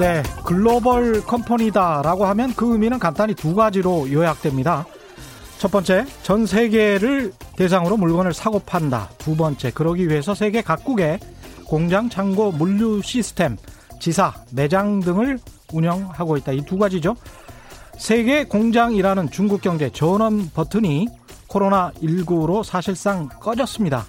[0.00, 4.86] 네, 글로벌 컴퍼니다라고 하면 그 의미는 간단히 두 가지로 요약됩니다.
[5.58, 9.10] 첫 번째, 전 세계를 대상으로 물건을 사고 판다.
[9.18, 11.20] 두 번째, 그러기 위해서 세계 각국의
[11.66, 13.58] 공장, 창고, 물류 시스템,
[14.00, 15.38] 지사, 매장 등을
[15.70, 16.52] 운영하고 있다.
[16.52, 17.14] 이 두 가지죠.
[17.98, 21.08] 세계 공장이라는 중국 경제 전원 버튼이
[21.48, 24.06] 코로나19로 사실상 꺼졌습니다.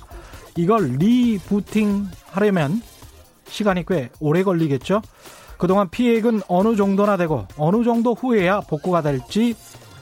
[0.56, 2.82] 이걸 리부팅 하려면
[3.50, 5.02] 시간이 꽤 오래 걸리겠죠.
[5.62, 9.56] 그동안 피해액은 어느 정도나 되고 어느 정도 후에야 복구가 될지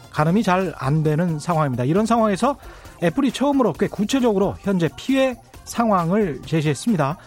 [0.10, 1.84] 가늠이 잘 안 되는 상황입니다.
[1.84, 2.56] 이런 상황에서
[3.04, 7.18] 애플이 처음으로 꽤 구체적으로 현재 피해 상황을 제시했습니다.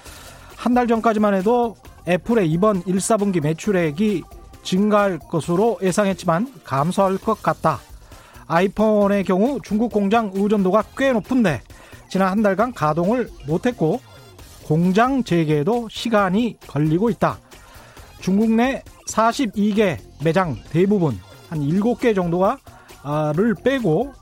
[0.56, 1.76] 한 달 전까지만 해도
[2.08, 4.22] 애플의 이번 1, 4분기 매출액이
[4.62, 7.80] 증가할 것으로 예상했지만 감소할 것 같다.
[8.46, 11.60] 아이폰의 경우 중국 공장 의존도가 꽤 높은데
[12.08, 14.00] 지난 한 달간 가동을 못했고
[14.64, 17.38] 공장 재개에도 시간이 걸리고 있다.
[18.22, 21.18] 중국 내 42개 매장 대부분
[21.50, 22.56] 한 7개 정도가
[23.34, 24.12] 를 빼고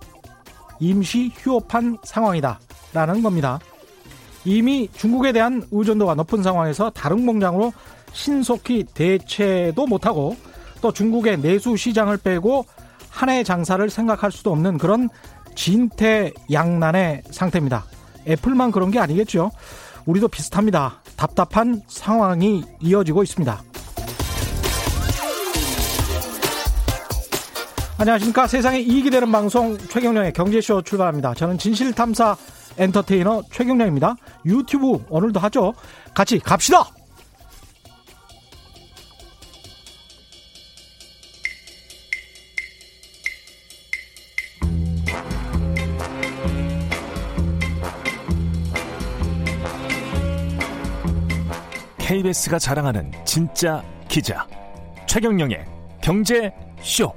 [0.80, 2.58] 임시 휴업한 상황이다.
[2.92, 3.60] 라는 겁니다.
[4.44, 7.72] 이미 중국에 대한 의존도가 높은 상황에서 다른 공장으로
[8.12, 10.34] 신속히 대체도 못하고
[10.80, 12.64] 또 중국의 내수 시장을 빼고
[13.10, 15.10] 한 해 장사를 생각할 수도 없는 그런
[15.54, 17.84] 진퇴양난의 상태입니다.
[18.26, 19.50] 애플만 그런 게 아니겠죠.
[20.06, 21.02] 우리도 비슷합니다.
[21.16, 23.62] 답답한 상황이 이어지고 있습니다.
[28.00, 28.46] 안녕하십니까.
[28.46, 31.34] 세상에 이익이 되는 방송 최경령의 경제쇼 출발합니다.
[31.34, 32.34] 저는 진실탐사
[32.78, 34.16] 엔터테이너 최경령입니다.
[34.46, 35.74] 유튜브 오늘도 하죠.
[36.14, 36.82] 같이 갑시다!
[51.98, 54.46] KBS가 자랑하는 진짜 기자
[55.06, 55.66] 최경령의
[56.00, 57.12] 경제 쇼.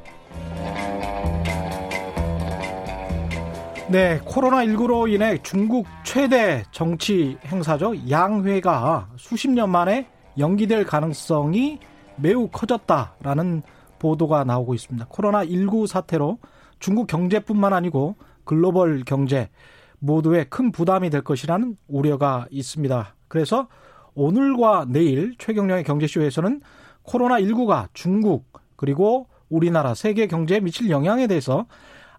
[3.94, 7.94] 네, 코로나19로 인해 중국 최대 정치 행사죠.
[8.10, 10.08] 양회가 수십 년 만에
[10.40, 11.78] 연기될 가능성이
[12.16, 13.62] 매우 커졌다라는
[14.00, 15.06] 보도가 나오고 있습니다.
[15.06, 16.40] 코로나19 사태로
[16.80, 18.16] 중국 경제뿐만 아니고
[18.46, 19.52] 글로벌 경제
[20.00, 23.14] 모두에 큰 부담이 될 것이라는 우려가 있습니다.
[23.28, 23.68] 그래서
[24.16, 26.62] 오늘과 내일 최경령의 경제쇼에서는
[27.04, 31.68] 코로나19가 중국 그리고 우리나라 세계 경제에 미칠 영향에 대해서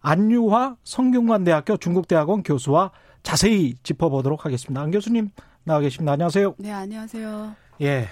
[0.05, 2.91] 안유화 성균관대학교 중국대학원 교수와
[3.23, 4.83] 자세히 짚어보도록 하겠습니다.
[4.83, 5.31] 안 교수님
[5.65, 6.13] 나와 계십니다.
[6.13, 6.55] 안녕하세요.
[6.59, 7.57] 네, 안녕하세요.
[7.81, 8.09] 예.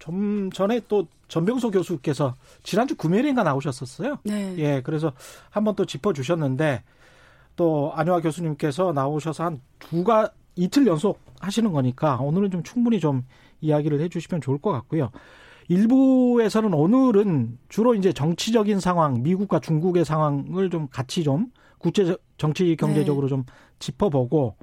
[0.00, 2.34] 좀 전에 또 전병소 교수께서
[2.64, 4.18] 지난주 금요일인가 나오셨었어요.
[4.24, 4.56] 네.
[4.58, 5.12] 예, 그래서
[5.50, 6.82] 한번 또 짚어주셨는데
[7.54, 13.24] 또 안유화 교수님께서 나오셔서 한 두가 이틀 연속 하시는 거니까 오늘은 좀 충분히 좀
[13.60, 15.12] 이야기를 해주시면 좋을 것 같고요.
[15.68, 23.26] 일부에서는 오늘은 주로 이제 정치적인 상황, 미국과 중국의 상황을 좀 같이 좀 국제 정치 경제적으로
[23.26, 23.30] 네.
[23.30, 23.44] 좀
[23.78, 24.56] 짚어보고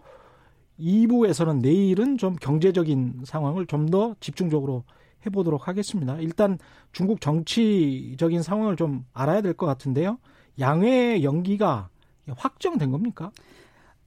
[0.80, 4.84] 2부에서는 내일은 좀 경제적인 상황을 좀 더 집중적으로
[5.26, 6.18] 해보도록 하겠습니다.
[6.18, 6.58] 일단
[6.92, 10.18] 중국 정치적인 상황을 좀 알아야 될 것 같은데요.
[10.60, 11.90] 양회 연기가
[12.28, 13.32] 확정된 겁니까?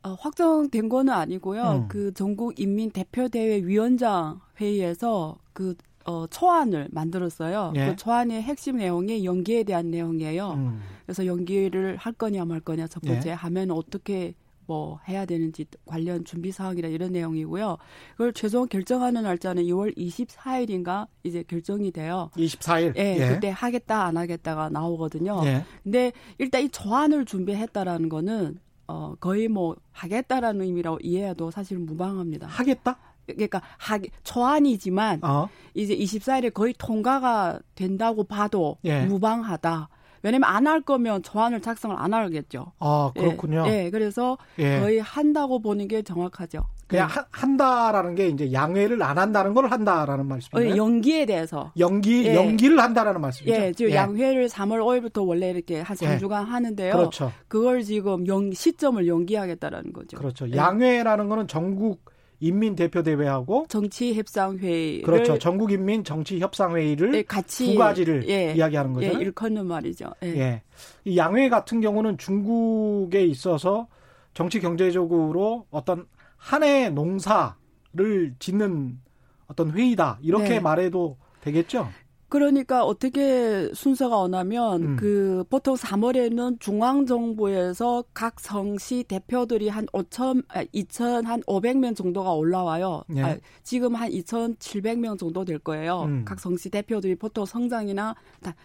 [0.03, 1.63] 어, 확정된 거는 아니고요.
[1.63, 1.89] 음.
[1.89, 5.75] 그 전국 인민 대표대회 위원장 회의에서 그
[6.07, 7.73] 어, 초안을 만들었어요.
[7.77, 7.87] 예.
[7.89, 10.53] 그 초안의 핵심 내용이 연기에 대한 내용이에요.
[10.53, 10.81] 음.
[11.05, 13.33] 그래서 연기를 할 거냐 말 거냐 첫 번째 예.
[13.33, 14.35] 하면 어떻게
[14.67, 17.77] 뭐 해야 되는지 관련 준비 사항이나 이런 내용이고요.
[18.13, 22.31] 그걸 최종 결정하는 날짜는 2월 24일인가 이제 결정이 돼요.
[22.37, 22.97] 24일.
[22.97, 23.29] 예, 예.
[23.35, 25.41] 그때 하겠다 안 하겠다가 나오거든요.
[25.45, 25.65] 예.
[25.83, 32.47] 근데 일단 이 초안을 준비했다라는 거는 어 거의 뭐 하겠다라는 의미라고 이해해도 사실 무방합니다.
[32.47, 32.99] 하겠다?
[33.27, 35.49] 그러니까 하 초안이지만 어.
[35.75, 39.05] 이제 24일에 거의 통과가 된다고 봐도 예.
[39.05, 39.89] 무방하다.
[40.23, 42.73] 왜냐면 안 할 거면 초안을 작성을 안 하겠죠.
[42.81, 43.65] 아 그렇군요.
[43.69, 44.81] 예, 예 그래서 예.
[44.81, 46.65] 거의 한다고 보는 게 정확하죠.
[46.89, 47.21] 그냥 네.
[47.31, 50.73] 한다라는 게 이제 양회를 안 한다는 걸 한다라는 말씀이에요.
[50.73, 52.35] 어, 연기에 대해서 연기 예.
[52.35, 53.55] 연기를 한다라는 말씀이죠.
[53.55, 53.97] 예, 지금 예.
[53.97, 56.51] 양회를 3월 5일부터 원래 이렇게 한 3주간 예.
[56.51, 56.93] 하는데요.
[56.97, 57.33] 그렇죠.
[57.47, 60.17] 그걸 지금 연 시점을 연기하겠다라는 거죠.
[60.17, 60.49] 그렇죠.
[60.51, 60.57] 예.
[60.57, 62.05] 양회라는 거는 전국
[62.41, 65.39] 인민 대표 대회하고 정치 협상 회의 그렇죠.
[65.39, 69.07] 전국 인민 정치 협상 회의를 네, 같이 두 가지를 예, 이야기하는 거죠.
[69.07, 70.13] 예, 일컫는 말이죠.
[70.23, 70.27] 예.
[70.29, 70.63] 예.
[71.05, 73.89] 이 양회 같은 경우는 중국에 있어서
[74.35, 76.07] 정치 경제적으로 어떤
[76.37, 79.01] 한해 농사를 짓는
[79.47, 80.61] 어떤 회의다 이렇게 네.
[80.61, 81.89] 말해도 되겠죠.
[82.29, 84.97] 그러니까 어떻게 순서가 오냐면 음.
[84.97, 90.45] 그 보통 3월에는 중앙 정부에서 각 성시 대표들이 한 5천
[90.75, 93.05] 2천 한 500명 정도가 올라와요.
[93.15, 93.23] 예.
[93.23, 96.03] 아, 지금 한 2,700명 정도 될 거예요.
[96.03, 96.25] 음.
[96.25, 98.17] 각 성시 대표들이 보통 성장이나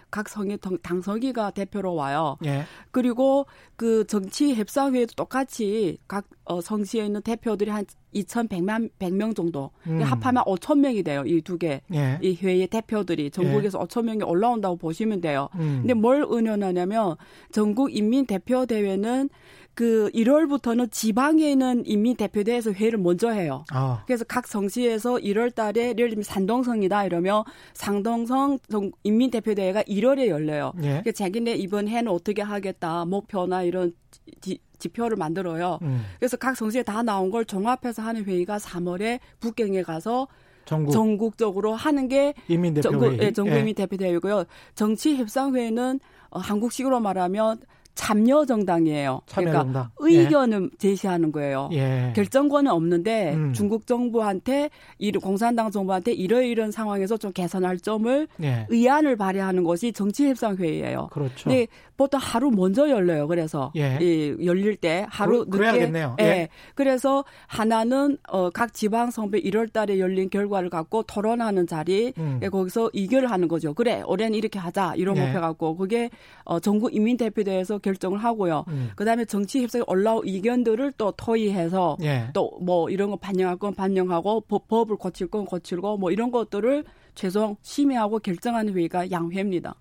[0.09, 2.37] 각 성의 당서기가 대표로 와요.
[2.45, 2.63] 예.
[2.89, 10.01] 그리고 그 정치 협상회도 똑같이 각 어, 성시에 있는 대표들이 한 2,100만 100명 정도 음.
[10.01, 11.23] 합하면 5천 명이 돼요.
[11.25, 11.81] 이 두 개.
[11.93, 12.19] 예.
[12.21, 13.83] 이 회의 대표들이 전국에서 예.
[13.85, 15.49] 5천 명이 올라온다고 보시면 돼요.
[15.55, 15.79] 음.
[15.81, 17.15] 근데 뭘 의논하냐면
[17.51, 19.29] 전국 인민 대표 대회는
[19.73, 23.63] 그 1월부터는 지방에 있는 인민 대표대에서 회의를 먼저 해요.
[23.71, 24.03] 아.
[24.05, 27.43] 그래서 각 성시에서 1월 달에 예를 들면 산동성이다 이러면
[27.73, 28.59] 상동성
[29.03, 30.73] 인민 대표대회가 1월에 열려요.
[30.83, 30.99] 예.
[31.03, 33.93] 그래서 자기네 이번 해는 어떻게 하겠다 목표나 이런
[34.41, 35.79] 지, 지표를 만들어요.
[35.83, 36.03] 음.
[36.19, 40.27] 그래서 각 성시에 다 나온 걸 종합해서 하는 회의가 3월에 북경에 가서
[40.65, 40.91] 전국.
[40.91, 42.99] 전국적으로 하는 게 인민대표회의.
[42.99, 44.45] 전국, 예, 전국 인민대표 대회고요.
[44.75, 45.99] 정치 협상회는
[46.29, 47.61] 어, 한국식으로 말하면
[47.95, 49.21] 참여 정당이에요.
[49.25, 49.89] 참여 그러니까 정당.
[49.99, 50.77] 의견을 예.
[50.77, 51.69] 제시하는 거예요.
[51.73, 52.13] 예.
[52.15, 53.53] 결정권은 없는데 음.
[53.53, 58.65] 중국 정부한테 이 공산당 정부한테 이러이런 상황에서 좀 개선할 점을 예.
[58.69, 61.09] 의안을 발의하는 것이 정치협상 회의예요.
[61.11, 61.49] 그렇죠.
[61.49, 61.67] 근데
[61.97, 63.27] 보통 하루 먼저 열려요.
[63.27, 63.97] 그래서 예.
[64.01, 66.15] 이 열릴 때 하루 그, 늦게 그래야겠네요.
[66.21, 66.23] 예.
[66.23, 66.49] 예.
[66.73, 72.39] 그래서 하나는 어, 각 지방 선배 1월 달에 열린 결과를 갖고 토론하는 자리 음.
[72.41, 73.73] 예, 거기서 의결을 하는 거죠.
[73.73, 74.01] 그래.
[74.05, 74.93] 올해는 이렇게 하자.
[74.95, 75.25] 이런 예.
[75.25, 76.09] 목표 갖고 그게
[76.43, 78.65] 어, 전국 인민대표대회에서 결정을 하고요.
[78.69, 78.91] 음.
[78.95, 82.29] 그다음에 정치 협상에 올라온 의견들을 또 토의해서 예.
[82.33, 86.83] 또뭐 이런 거 반영할 건 반영하고 법, 법을 고칠 건 고칠고 뭐 이런 것들을
[87.15, 89.75] 최종 심의하고 결정하는 회의가 양회입니다.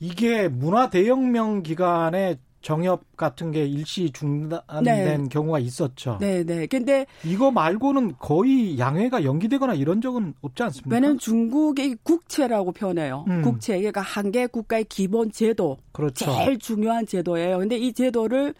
[0.00, 2.36] 이게 문화 대혁명 기간에
[2.66, 5.28] 정협 같은 게 일시 중단된 네.
[5.30, 6.18] 경우가 있었죠.
[6.20, 6.66] 네, 네.
[6.66, 10.92] 근데 이거 말고는 거의 양회가 연기되거나 이런 적은 없지 않습니까?
[10.92, 13.24] 왜냐면 중국의 국채라고 표현해요.
[13.28, 13.42] 음.
[13.42, 13.76] 국채.
[13.78, 15.76] 그러니까 한 개 국가의 기본 제도.
[15.92, 16.24] 그렇죠.
[16.24, 17.58] 제일 중요한 제도예요.
[17.58, 18.52] 근데 이 제도를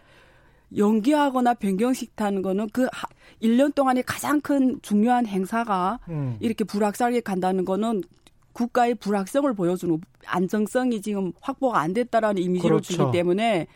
[0.76, 2.86] 연기하거나 변경시키는 거는 그
[3.42, 6.36] 1년 동안에 가장 큰 중요한 행사가 음.
[6.38, 8.04] 이렇게 불확실하게 간다는 거는
[8.56, 12.94] 국가의 불확성을 보여주는 안정성이 지금 확보가 안 됐다라는 이미지를 그렇죠.
[12.94, 13.66] 주기 때문에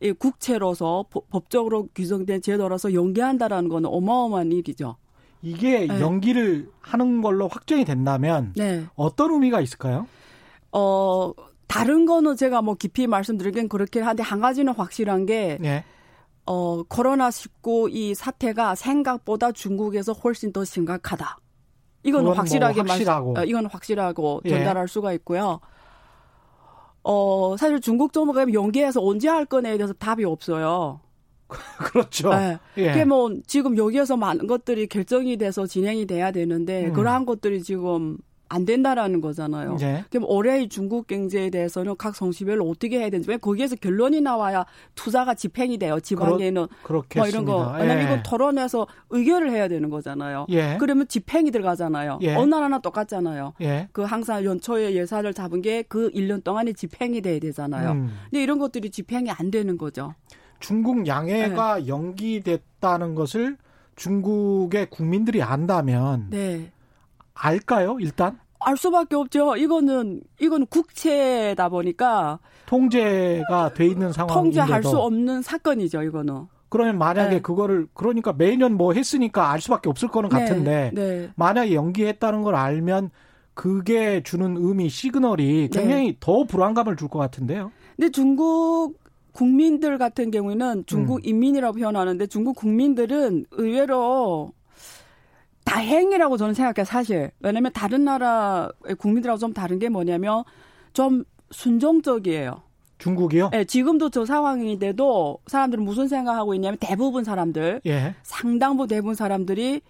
[0.00, 4.96] 이 국채로서 법적으로 규정된 제도로서 연기한다라는 건 어마어마한 일이죠.
[5.42, 6.00] 이게 네.
[6.00, 8.86] 연기를 하는 걸로 확정이 된다면 네.
[8.94, 10.06] 어떤 의미가 있을까요?
[10.70, 11.32] 어
[11.66, 15.84] 다른 거는 제가 뭐 깊이 말씀드리긴 그렇긴 한데 한 가지는 확실한 게 네.
[16.46, 21.38] 어, 코로나 19 이 사태가 생각보다 중국에서 훨씬 더 심각하다.
[22.02, 24.50] 이건 뭐 확실하게 뭐 확실하고 말, 어, 이건 확실하고 예.
[24.50, 24.86] 전달할 예.
[24.86, 25.60] 수가 있고요.
[27.02, 31.00] 어, 사실 중국 정부가 연계해서 언제 할 거냐에 대해서 답이 없어요.
[31.78, 32.30] 그렇죠.
[32.30, 32.58] 네.
[32.76, 32.88] 예.
[32.88, 36.92] 그게 뭐 지금 여기에서 많은 것들이 결정이 돼서 진행이 돼야 되는데 음.
[36.92, 38.18] 그러한 것들이 지금
[38.48, 39.76] 안 된다라는 거잖아요.
[39.76, 40.04] 네.
[40.10, 44.64] 그럼 올해의 중국 경제에 대해서는 각 성시별로 어떻게 해야 되는지 왜 거기에서 결론이 나와야
[44.94, 45.98] 투자가 집행이 돼요.
[46.00, 47.72] 지방에는 그렇, 뭐 이런 거.
[47.78, 48.04] 왜냐면 예.
[48.04, 50.46] 이건 토론해서 의결을 해야 되는 거잖아요.
[50.50, 50.76] 예.
[50.78, 52.20] 그러면 집행이 들어가잖아요.
[52.22, 52.34] 예.
[52.34, 53.54] 어느 나라나 똑같잖아요.
[53.60, 53.88] 예.
[53.92, 57.92] 그 항상 연초에 예산을 잡은 게 그 1년 동안에 집행이 돼야 되잖아요.
[57.92, 58.10] 음.
[58.24, 60.14] 근데 이런 것들이 집행이 안 되는 거죠.
[60.60, 61.88] 중국 양해가 네.
[61.88, 63.56] 연기됐다는 것을
[63.96, 66.70] 중국의 국민들이 안다면 네.
[67.40, 68.38] 알까요, 일단?
[68.60, 69.56] 알 수밖에 없죠.
[69.56, 76.02] 이거는 이건 국채다 보니까 통제가 돼 있는 상황인데도 통제할 수 없는 사건이죠.
[76.02, 76.46] 이거는.
[76.68, 77.40] 그러면 만약에 네.
[77.40, 80.38] 그거를 그러니까 매년 뭐 했으니까 알 수밖에 없을 거는 네.
[80.40, 81.30] 같은데 네.
[81.36, 83.10] 만약에 연기했다는 걸 알면
[83.54, 85.80] 그게 주는 의미 시그널이 네.
[85.80, 87.70] 굉장히 더 불안감을 줄 것 같은데요.
[87.96, 88.98] 근데 중국
[89.32, 91.20] 국민들 같은 경우에는 중국 음.
[91.24, 94.52] 인민이라고 표현하는데 중국 국민들은 의외로
[95.68, 97.30] 다행이라고 저는 생각해요, 사실.
[97.40, 100.44] 왜냐면 다른 나라의 국민들하고 좀 다른 게 뭐냐면
[100.94, 102.62] 좀 순종적이에요.
[102.96, 103.50] 중국이요?
[103.50, 108.14] 네, 지금도 저 상황인데도 사람들은 무슨 생각하고 있냐면 대부분 사람들, 예.
[108.22, 109.82] 상당부 대부분 사람들이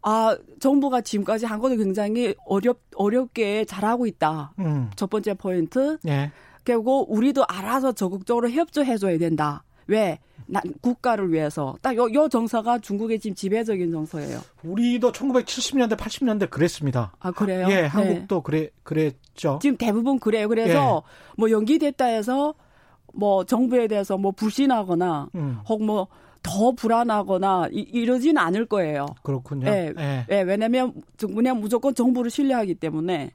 [0.00, 4.52] 아, 정부가 지금까지 한 것도 굉장히 어렵, 어렵게 잘하고 있다.
[4.58, 4.90] 음.
[4.96, 5.98] 첫 번째 포인트.
[6.08, 6.32] 예.
[6.64, 9.62] 그리고 우리도 알아서 적극적으로 협조해줘야 된다.
[9.86, 10.18] 왜?
[10.52, 14.40] 난 국가를 위해서 딱요 요 정서가 중국의 지금 지배적인 정서예요.
[14.62, 17.12] 우리도 1970년대 80년대 그랬습니다.
[17.20, 17.66] 아 그래요?
[17.70, 18.42] 예, 한국도 네.
[18.44, 19.58] 그래 그랬죠.
[19.62, 20.48] 지금 대부분 그래요.
[20.48, 21.34] 그래서 예.
[21.38, 22.54] 뭐 연기됐다 해서
[23.14, 25.58] 뭐 정부에 대해서 뭐 불신하거나 음.
[25.68, 26.06] 혹 뭐
[26.42, 29.06] 더 불안하거나 이, 러지는 않을 거예요.
[29.22, 29.68] 그렇군요.
[29.68, 30.26] 예, 예.
[30.30, 33.32] 예 왜냐하면 그냥 무조건 정부를 신뢰하기 때문에.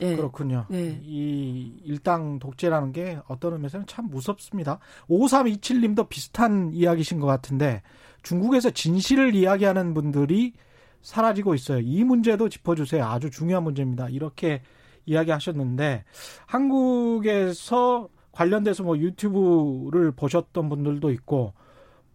[0.00, 0.16] 예.
[0.16, 0.66] 그렇군요.
[0.68, 1.00] 네.
[1.02, 4.78] 이 일당 독재라는 게 어떤 의미에서는 참 무섭습니다.
[5.08, 7.82] 5327님도 비슷한 이야기신 것 같은데
[8.22, 10.54] 중국에서 진실을 이야기하는 분들이
[11.02, 11.80] 사라지고 있어요.
[11.80, 13.04] 이 문제도 짚어주세요.
[13.04, 14.08] 아주 중요한 문제입니다.
[14.08, 14.62] 이렇게
[15.06, 16.04] 이야기하셨는데
[16.46, 21.54] 한국에서 관련돼서 뭐 유튜브를 보셨던 분들도 있고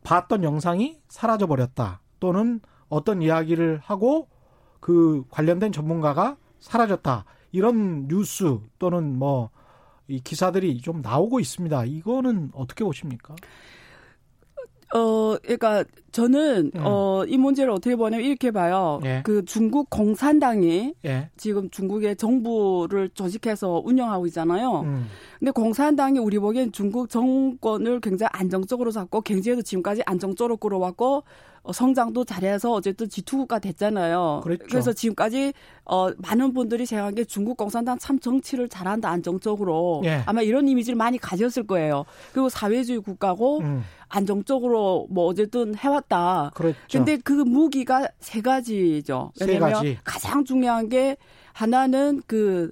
[0.03, 2.59] 봤던 영상이 사라져 버렸다 또는
[2.89, 4.27] 어떤 이야기를 하고
[4.79, 9.49] 그 관련된 전문가가 사라졌다 이런 뉴스 또는 뭐
[10.11, 11.85] 이 기사들이 좀 나오고 있습니다.
[11.85, 13.33] 이거는 어떻게 보십니까?
[14.93, 16.81] 어, 그러니까 저는 음.
[16.83, 18.99] 어, 이 문제를 어떻게 보냐면 이렇게 봐요.
[19.05, 19.21] 예.
[19.23, 21.29] 그 중국 공산당이 예.
[21.37, 24.81] 지금 중국의 정부를 조직해서 운영하고 있잖아요.
[24.81, 25.07] 음.
[25.39, 31.23] 근데 공산당이 우리 보기엔 중국 정권을 굉장히 안정적으로 잡고 경제도 지금까지 안정적으로 끌어왔고 어,
[31.71, 34.41] 성장도 잘해서 어쨌든 지투국가 됐잖아요.
[34.43, 34.65] 그랬죠.
[34.67, 35.53] 그래서 지금까지
[35.85, 40.23] 어 많은 분들이 생각하기에 중국 공산당 참 정치를 잘한다 안정적으로 예.
[40.25, 42.05] 아마 이런 이미지를 많이 가졌을 거예요.
[42.33, 43.83] 그리고 사회주의 국가고 음.
[44.09, 46.51] 안정적으로 뭐 어쨌든 해왔다.
[46.55, 46.77] 그렇죠.
[46.91, 49.31] 근데 그 무기가 세 가지죠.
[49.39, 49.97] 왜냐면 가지.
[50.03, 51.15] 가장 중요한 게
[51.53, 52.71] 하나는 그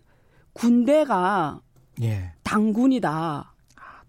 [0.53, 1.62] 군대가
[2.01, 2.31] 예.
[2.43, 3.53] 당군이다.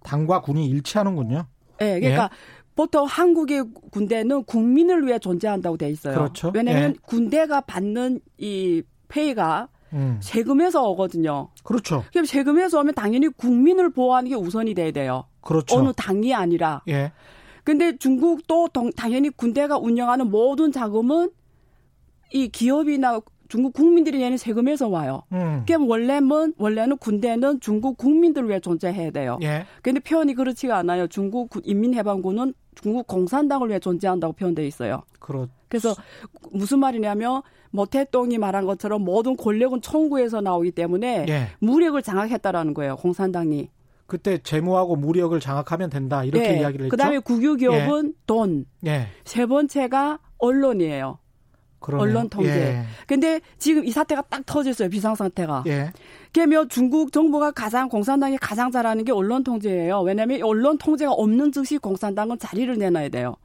[0.03, 1.47] 당과 군이 일치하는군요.
[1.79, 2.60] 네, 그러니까 예.
[2.81, 6.15] 보통 한국의 군대는 국민을 위해 존재한다고 돼 있어요.
[6.15, 6.51] 그렇죠.
[6.55, 6.99] 왜냐하면 예.
[7.03, 10.19] 군대가 받는 이 페이가 음.
[10.23, 11.49] 세금에서 오거든요.
[11.63, 12.05] 그렇죠.
[12.11, 15.27] 그럼 세금에서 오면 당연히 국민을 보호하는 게 우선이 돼야 돼요.
[15.43, 15.77] 그렇죠.
[15.77, 16.81] 어느 당이 아니라.
[16.89, 17.13] 예.
[17.65, 21.29] 근데 중국도 당연히 군대가 운영하는 모든 자금은
[22.33, 23.21] 이 기업이나
[23.51, 25.25] 중국 국민들이 내는 세금에서 와요.
[25.33, 25.65] 음.
[25.67, 29.39] 그럼 원래는 원래는 군대는 중국 국민들을 위해 존재해야 돼요.
[29.43, 29.67] 예.
[29.83, 31.09] 근데 표현이 그렇지가 않아요.
[31.09, 35.03] 중국 인민해방군은 중국 공산당을 위해 존재한다고 표현돼 있어요.
[35.19, 35.49] 그렇.
[35.69, 35.95] 그래서
[36.51, 41.49] 무슨 말이냐면 모태똥이 말한 것처럼 모든 권력은 총구에서 나오기 때문에 예.
[41.61, 42.97] 무력을 장악했다라는 거예요.
[42.97, 43.71] 공산당이.
[44.07, 46.61] 그때 재무하고 무력을 장악하면 된다 이렇게 예.
[46.61, 46.91] 이야기를 했죠.
[46.91, 48.13] 그다음에 국유 기업은 예.
[48.27, 48.67] 돈.
[48.87, 49.07] 예.
[49.25, 51.19] 세 번째가 언론이에요.
[51.81, 52.03] 그러네요.
[52.09, 52.51] 언론 통제.
[52.51, 52.83] 예.
[53.07, 54.89] 근데 지금 이 사태가 딱 터졌어요.
[54.89, 55.65] 비상 상태가.
[55.67, 55.93] 예.
[56.33, 60.01] 그러면 중국 정부가 가장 공산당이 가장 잘하는 게 언론 통제예요.
[60.03, 63.37] 왜냐하면 언론 통제가 없는 즉시 공산당은 자리를 내놔야 돼요.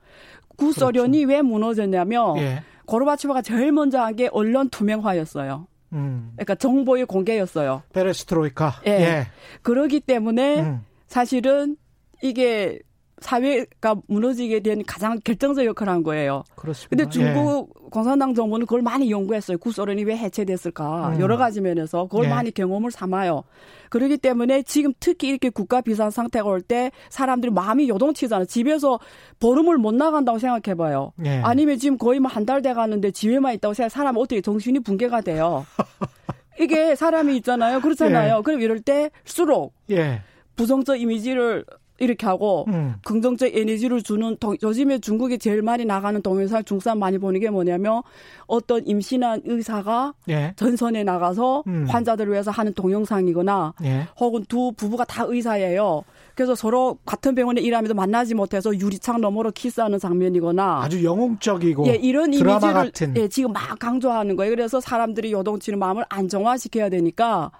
[0.57, 1.33] 구소련이 그렇죠.
[1.37, 2.63] 왜 무너졌냐면 예.
[2.85, 5.67] 고르바초프가 제일 먼저 한 게 언론 투명화였어요.
[5.93, 6.31] 음.
[6.35, 7.83] 그러니까 정보의 공개였어요.
[7.93, 8.81] 페레스트로이카.
[8.87, 8.91] 예.
[8.91, 9.27] 예.
[9.61, 10.81] 그러기 때문에 음.
[11.07, 11.77] 사실은
[12.21, 12.79] 이게
[13.25, 16.43] 사회가 무너지게 된 가장 결정적 역할을 한 거예요.
[16.55, 16.89] 그렇습니다.
[16.95, 17.89] 근데 중국 예.
[17.89, 19.57] 공산당 정부는 그걸 많이 연구했어요.
[19.57, 21.09] 구소련이 왜 해체됐을까?
[21.15, 21.19] 음.
[21.19, 22.29] 여러 가지 면에서 그걸 예.
[22.29, 23.43] 많이 경험을 삼아요.
[23.89, 28.45] 그렇기 때문에 지금 특히 이렇게 국가 비상 상태가 올 때 사람들이 마음이 요동치잖아요.
[28.45, 28.99] 집에서
[29.39, 31.11] 보름을 못 나간다고 생각해 봐요.
[31.25, 31.41] 예.
[31.43, 35.21] 아니면 지금 거의 뭐 한 달 돼 가는데 집에만 있다고 생각 사람 어떻게 정신이 붕괴가
[35.21, 35.65] 돼요.
[36.59, 37.81] 이게 사람이 있잖아요.
[37.81, 38.37] 그렇잖아요.
[38.37, 38.41] 예.
[38.43, 40.21] 그럼 이럴 때 수록 예.
[40.55, 41.65] 부정적 이미지를
[41.99, 42.95] 이렇게 하고 음.
[43.03, 48.01] 긍정적 에너지를 주는 동, 요즘에 중국이 제일 많이 나가는 동영상 중산 많이 보는 게 뭐냐면
[48.47, 50.53] 어떤 임신한 의사가 예.
[50.57, 51.85] 전선에 나가서 음.
[51.87, 54.07] 환자들을 위해서 하는 동영상이거나 예.
[54.19, 56.03] 혹은 두 부부가 다 의사예요.
[56.35, 62.33] 그래서 서로 같은 병원에 일하면서 만나지 못해서 유리창 너머로 키스하는 장면이거나 아주 영웅적이고 예, 이런
[62.33, 63.15] 이미지를 같은.
[63.15, 64.51] 예, 지금 막 강조하는 거예요.
[64.51, 67.51] 그래서 사람들이 요동치는 마음을 안정화시켜야 되니까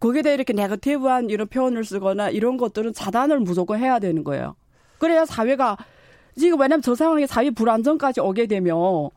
[0.00, 4.56] 거기에 대해 이렇게 네거티브한 이런 표현을 쓰거나 이런 것들은 차단을 무조건 해야 되는 거예요.
[4.98, 5.76] 그래야 사회가
[6.36, 9.10] 지금 왜냐면 저 상황에 사회 불안정까지 오게 되면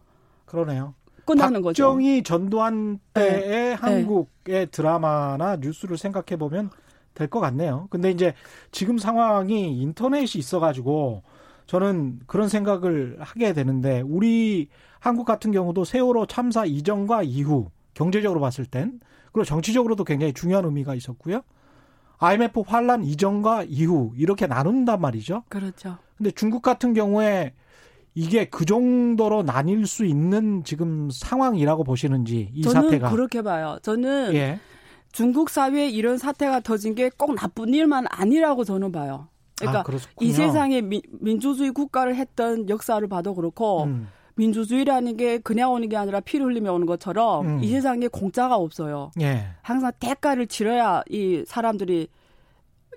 [0.46, 0.94] 그러네요.
[1.26, 1.84] 끝나는 거죠.
[1.84, 3.74] 박정희 전두환 때의 네.
[3.74, 4.66] 한국의 네.
[4.66, 6.70] 드라마나 뉴스를 생각해 보면
[7.14, 7.88] 될 것 같네요.
[7.90, 8.34] 근데 이제
[8.72, 11.22] 지금 상황이 인터넷이 있어가지고
[11.68, 14.68] 저는 그런 생각을 하게 되는데 우리
[15.00, 19.00] 한국 같은 경우도 세월호 참사 이전과 이후 경제적으로 봤을 땐
[19.34, 21.42] 그리고 정치적으로도 굉장히 중요한 의미가 있었고요.
[22.20, 25.44] IMF 환란 이전과 이후 이렇게 나눈단 말이죠.
[25.50, 25.98] 그렇죠.
[26.18, 27.54] 근데 중국 같은 경우에
[28.16, 33.78] 이게 그 정도로 나뉠 수 있는 지금 상황이라고 보시는지 이 저는 사태가 그렇게 봐요.
[33.82, 34.60] 저는 예.
[35.12, 39.28] 중국 사회에 이런 사태가 터진 게 꼭 나쁜 일만 아니라고 저는 봐요.
[39.60, 44.08] 그러니까 아, 이 세상에 미, 민주주의 국가를 했던 역사를 봐도 그렇고 음.
[44.36, 47.64] 민주주의라는 게 그냥 오는 게 아니라 피를 흘리며 오는 것처럼 음.
[47.64, 49.12] 이 세상에 공짜가 없어요.
[49.22, 49.46] 예.
[49.62, 52.08] 항상 대가를 치러야 이 사람들이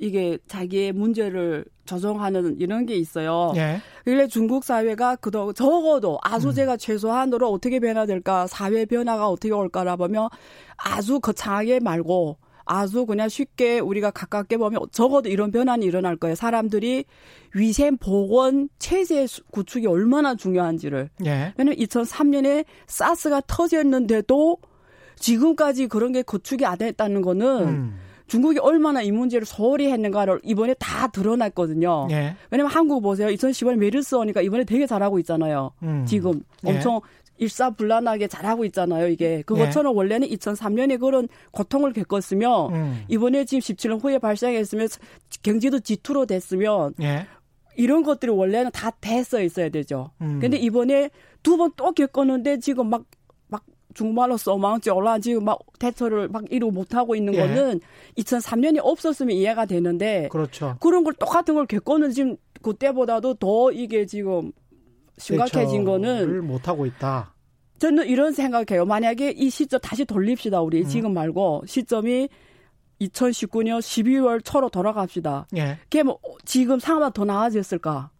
[0.00, 3.52] 이게 자기의 문제를 조정하는 이런 게 있어요.
[3.56, 3.80] 예.
[4.04, 6.52] 그래 중국 사회가 그도 적어도 아주 음.
[6.52, 10.28] 제가 최소한으로 어떻게 변화될까 사회 변화가 어떻게 올까라 보면
[10.76, 16.34] 아주 거창하게 말고 아주 그냥 쉽게 우리가 가깝게 보면 적어도 이런 변화는 일어날 거예요.
[16.34, 17.04] 사람들이
[17.54, 21.08] 위생 보건 체제 구축이 얼마나 중요한지를.
[21.24, 21.54] 예.
[21.56, 24.58] 왜냐면 2003년에 사스가 터졌는데도
[25.14, 27.98] 지금까지 그런 게 구축이 안 됐다는 거는 음.
[28.26, 32.08] 중국이 얼마나 이 문제를 소홀히 했는가를 이번에 다 드러났거든요.
[32.10, 32.36] 예.
[32.50, 33.28] 왜냐면 한국 보세요.
[33.28, 35.70] 2010년 메르스 오니까 이번에 되게 잘하고 있잖아요.
[35.84, 36.04] 음.
[36.06, 36.70] 지금 예.
[36.70, 37.00] 엄청
[37.38, 39.08] 일사불란하게 잘하고 있잖아요.
[39.08, 39.96] 이게 그것처럼 예.
[39.96, 43.02] 원래는 2003년에 그런 고통을 겪었으면 음.
[43.08, 44.88] 이번에 지금 17년 후에 발생했으면
[45.42, 47.26] 경제도 지투로 됐으면 예.
[47.76, 50.10] 이런 것들이 원래는 다 됐어 있어야 되죠.
[50.22, 50.38] 음.
[50.40, 51.10] 근데 이번에
[51.42, 53.04] 두 번 또 겪었는데 지금 막
[53.48, 53.62] 막
[53.94, 57.38] 중말로 써망지 올라 지금 막 대처를 막 이루 못 하고 있는 예.
[57.38, 57.80] 거는
[58.18, 60.76] 2003년이 없었으면 이해가 되는데 그렇죠.
[60.80, 64.52] 그런 걸 똑같은 걸 겪고는 지금 그때보다도 더 이게 지금
[65.18, 67.34] 심각해진 거는 못 하고 있다.
[67.78, 68.84] 저는 이런 생각해요.
[68.84, 70.88] 만약에 이 시점 다시 돌립시다 우리 음.
[70.88, 72.28] 지금 말고 시점이
[73.00, 75.46] 2019년 12월 초로 돌아갑시다.
[75.56, 75.78] 예.
[75.82, 78.10] 그게 뭐 지금 상황보다 더 나아졌을까?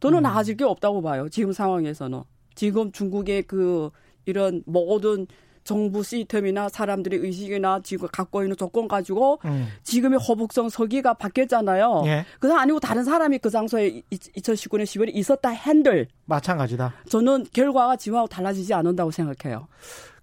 [0.00, 0.22] 저는 음.
[0.22, 1.28] 나아질 게 없다고 봐요.
[1.30, 2.22] 지금 상황에서는.
[2.54, 3.90] 지금 중국의 그
[4.26, 5.26] 이런 모든
[5.66, 9.68] 정부 시스템이나 사람들의 의식이나 지금 갖고 있는 조건 가지고 음.
[9.82, 12.04] 지금의 허북성 서기가 바뀌었잖아요.
[12.06, 12.24] 예.
[12.38, 16.94] 그거 아니고 다른 사람이 그 장소에 2019년 10월에 있었다 핸들 마찬가지다.
[17.08, 19.66] 저는 결과가 지금하고 달라지지 않는다고 생각해요.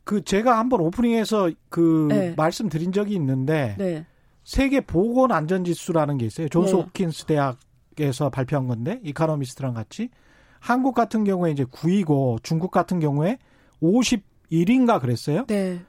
[0.05, 2.33] 그 제가 한번 오프닝에서 그 네.
[2.35, 4.05] 말씀드린 적이 있는데 네.
[4.43, 6.47] 세계 보건 안전 지수라는 게 있어요.
[6.47, 6.81] 존스 네.
[6.81, 10.09] 홉킨스 대학에서 발표한 건데 이카노미스트랑 같이
[10.59, 13.37] 한국 같은 경우에 이제 9위고 중국 같은 경우에
[14.53, 15.45] 51인가 그랬어요.
[15.47, 15.81] 네.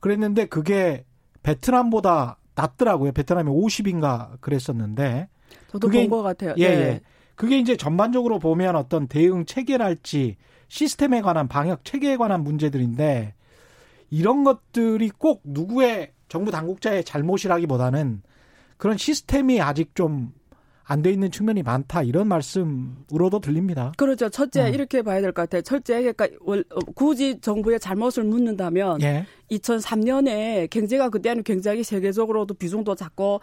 [0.00, 1.04] 그랬는데 그게
[1.42, 3.12] 베트남보다 낮더라고요.
[3.12, 5.28] 베트남이 50인가 그랬었는데
[5.68, 6.54] 저도 본 것 같아요.
[6.56, 6.74] 예, 네.
[6.74, 7.00] 예.
[7.34, 10.36] 그게 이제 전반적으로 보면 어떤 대응 체계랄지
[10.68, 13.34] 시스템에 관한 방역 체계에 관한 문제들인데
[14.10, 18.22] 이런 것들이 꼭 누구의 정부 당국자의 잘못이라기보다는
[18.78, 20.32] 그런 시스템이 아직 좀
[20.88, 23.92] 안 돼 있는 측면이 많다 이런 말씀으로도 들립니다.
[23.96, 24.28] 그렇죠.
[24.28, 24.74] 첫째 음.
[24.74, 25.62] 이렇게 봐야 될 것 같아요.
[25.62, 26.62] 첫째 그러니까 어,
[26.94, 29.26] 굳이 정부의 잘못을 묻는다면 예.
[29.50, 33.40] 2003년에 경제가 그때는 굉장히 세계적으로도 비중도 작고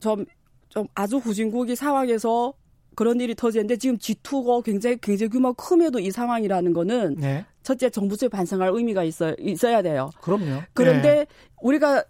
[0.00, 0.24] 좀
[0.68, 2.52] 좀 아주 후진국이 상황에서
[2.94, 7.46] 그런 일이 터지는데 지금 G2고 굉장히 경제 규모 크면도 이 상황이라는 거는 네.
[7.62, 10.10] 첫째 정부에 반성할 의미가 있어 있어야 돼요.
[10.20, 10.62] 그럼요.
[10.74, 11.26] 그런데 네.
[11.62, 12.04] 우리가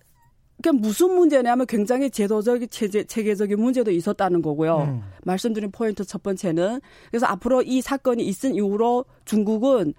[0.62, 4.78] 그 무슨 문제냐면 굉장히 제도적 체제 체계적인 문제도 있었다는 거고요.
[4.78, 5.02] 음.
[5.24, 6.80] 말씀드린 포인트 첫 번째는
[7.10, 9.94] 그래서 앞으로 이 사건이 있은 이후로 중국은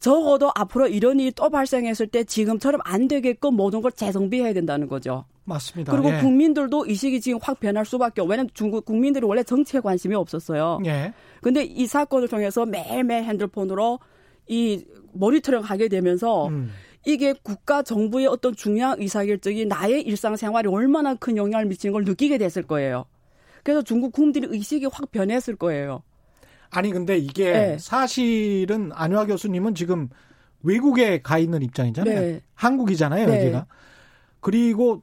[0.00, 5.26] 적어도 앞으로 이런 일이 또 발생했을 때 지금처럼 안 되게끔 모든 걸 재정비해야 된다는 거죠.
[5.44, 5.92] 맞습니다.
[5.92, 6.20] 그리고 예.
[6.20, 10.80] 국민들도 의식이 지금 확 변할 수밖에 왜냐하면 중국 국민들이 원래 정치에 관심이 없었어요.
[10.86, 11.12] 예.
[11.42, 13.98] 근데 이 사건을 통해서 매일매일 핸드폰으로
[14.48, 16.70] 이 모니터링 하게 되면서 음.
[17.06, 22.62] 이게 국가 정부의 어떤 중요한 의사결정이 나의 일상생활에 얼마나 큰 영향을 미치는 걸 느끼게 됐을
[22.62, 23.06] 거예요.
[23.62, 26.02] 그래서 중국 국민들의 의식이 확 변했을 거예요.
[26.70, 27.78] 아니 근데 이게 네.
[27.78, 30.08] 사실은 안효아 교수님은 지금
[30.62, 32.20] 외국에 가 있는 입장이잖아요.
[32.20, 32.42] 네.
[32.54, 33.40] 한국이잖아요, 네.
[33.40, 33.66] 여기가.
[34.40, 35.02] 그리고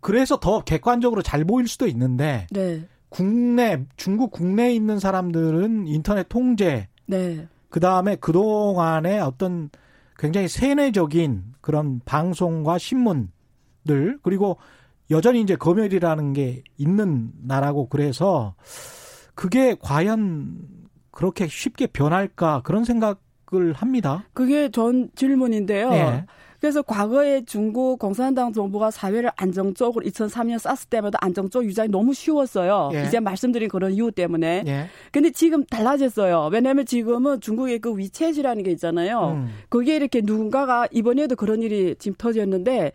[0.00, 2.86] 그래서 더 객관적으로 잘 보일 수도 있는데 네.
[3.08, 7.46] 국내 중국 국내에 있는 사람들은 인터넷 통제 네.
[7.68, 9.70] 그다음에 그동안에 어떤
[10.18, 14.58] 굉장히 세뇌적인 그런 방송과 신문들 그리고
[15.10, 18.54] 여전히 이제 검열이라는 게 있는 나라고 그래서
[19.34, 20.56] 그게 과연
[21.10, 24.24] 그렇게 쉽게 변할까 그런 생각을 합니다.
[24.32, 25.90] 그게 전 질문인데요.
[25.90, 26.26] 네.
[26.66, 32.90] 그래서 과거에 중국 공산당 정부가 사회를 안정적으로 2003년 사스 때마다 안정적 유지하기 너무 쉬웠어요.
[32.92, 33.04] 예.
[33.04, 34.64] 이제 말씀드린 그런 이유 때문에.
[34.66, 34.86] 예.
[35.12, 36.48] 근데 지금 달라졌어요.
[36.50, 39.36] 왜냐하면 지금은 중국의 그 위챗이라는 게 있잖아요.
[39.36, 39.48] 음.
[39.68, 42.90] 그게 이렇게 누군가가 이번에도 그런 일이 지금 터졌는데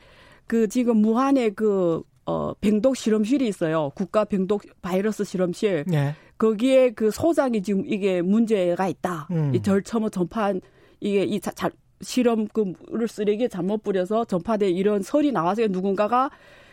[0.48, 3.92] 그 지금 무한의 그 어, 병독 실험실이 있어요.
[3.96, 5.86] 국가 병독 바이러스 실험실.
[5.94, 6.16] 예.
[6.38, 9.30] 거기에 그 소장이 지금 이게 문제가 있다.
[9.32, 9.56] 음.
[9.56, 10.60] 이 절처모 전파한
[11.00, 11.70] 이게 이 자, 자,
[12.02, 16.30] 실험 그물 쓰레기에 잘못 뿌려서 전파돼 이런 설이 나와서 누군가가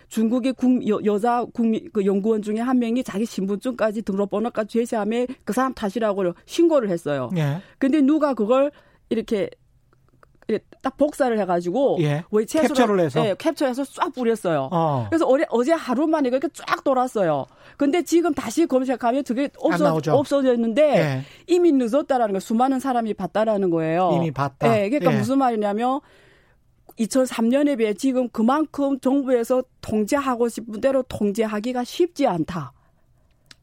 [0.09, 5.53] 중국의 국, 여, 자 국민 그 연구원 중에 한 명이 자기 신분증까지 등록번호까지 제시하며 그
[5.53, 7.31] 사람 탓이라고 신고를 했어요.
[7.37, 7.61] 예.
[7.79, 8.71] 근데 누가 그걸
[9.11, 9.51] 이렇게
[10.83, 12.25] 딱 복사를 해가지고 예.
[12.31, 14.71] 외채수를 캡처를 해서 예, 캡처해서 쫙 뿌렸어요.
[14.73, 15.07] 어.
[15.11, 17.47] 그래서 어제, 어제 하루 만에 그렇게 쫙 돌았어요.
[17.77, 21.23] 근데 지금 다시 검색하면 그게 없어 없어졌는데 예.
[21.47, 24.13] 이미 늦었다라는 거 수많은 사람이 봤다라는 거예요.
[24.15, 24.75] 이미 봤다.
[24.81, 25.19] 예, 그러니까 예.
[25.19, 26.01] 무슨 말이냐면
[26.99, 32.73] 2003년에 비해 지금 그만큼 정부에서 통제하고 싶은 대로 통제하기가 쉽지 않다.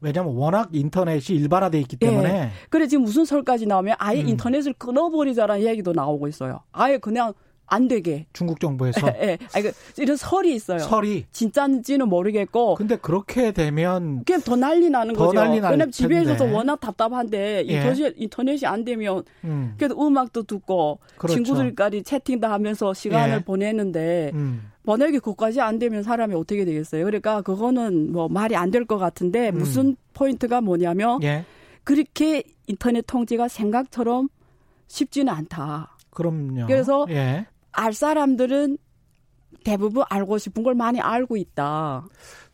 [0.00, 2.32] 왜냐하면 워낙 인터넷이 일반화돼 있기 때문에.
[2.32, 2.50] 네.
[2.68, 4.28] 그래 지금 무슨 설까지 나오면 아예 음.
[4.28, 6.60] 인터넷을 끊어버리자라는 얘기도 나오고 있어요.
[6.72, 7.32] 아예 그냥
[7.66, 8.26] 안 되게.
[8.32, 9.06] 중국 정부에서.
[9.20, 9.26] 예.
[9.26, 9.38] 네.
[9.54, 10.78] 아니, 그, 이런 설이 있어요.
[10.78, 11.26] 설이.
[11.32, 12.76] 진짜인지는 모르겠고.
[12.76, 14.22] 근데 그렇게 되면.
[14.24, 15.40] 그냥 더 난리 나는 더 거죠.
[15.40, 17.72] 난리 왜냐면 집에 있어서 워낙 답답한데 예.
[17.74, 19.24] 인터넷, 인터넷이 안 되면.
[19.44, 19.74] 음.
[19.76, 20.98] 그래도 음악도 듣고.
[21.18, 21.42] 그렇죠.
[21.42, 23.44] 친구들까지 채팅도 하면서 시간을 예.
[23.44, 24.30] 보내는데.
[24.34, 24.70] 음.
[24.84, 27.04] 만약에 그것까지 안 되면 사람이 어떻게 되겠어요?
[27.04, 29.58] 그러니까 그거는 뭐 말이 안 될 것 같은데 음.
[29.58, 29.96] 무슨 음.
[30.14, 31.20] 포인트가 뭐냐면.
[31.24, 31.44] 예.
[31.82, 34.28] 그렇게 인터넷 통제가 생각처럼
[34.88, 35.96] 쉽지는 않다.
[36.10, 36.66] 그럼요.
[36.66, 37.46] 그래서 예.
[37.76, 38.78] 알 사람들은
[39.64, 42.06] 대부분 알고 싶은 걸 많이 알고 있다.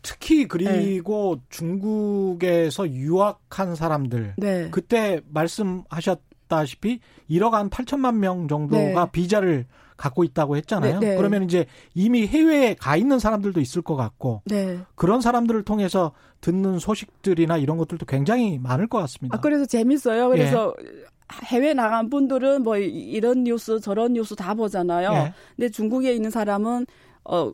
[0.03, 1.43] 특히 그리고 네.
[1.51, 4.69] 중국에서 유학한 사람들 네.
[4.71, 9.11] 그때 말씀하셨다시피 1억 한 8천만 명 정도가 네.
[9.13, 9.67] 비자를
[10.03, 10.99] 갖고 있다고 했잖아요.
[10.99, 11.17] 네, 네.
[11.17, 14.81] 그러면 이제 이미 해외에 가 있는 사람들도 있을 것 같고 네.
[14.97, 16.11] 그런 사람들을 통해서
[16.41, 19.37] 듣는 소식들이나 이런 것들도 굉장히 많을 것 같습니다.
[19.37, 20.29] 아, 그래서 재밌어요.
[20.31, 21.05] 그래서 예.
[21.45, 25.13] 해외 나간 분들은 뭐 이런 뉴스 저런 뉴스 다 보잖아요.
[25.13, 25.35] 예.
[25.55, 26.85] 근데 중국에 있는 사람은
[27.25, 27.53] 어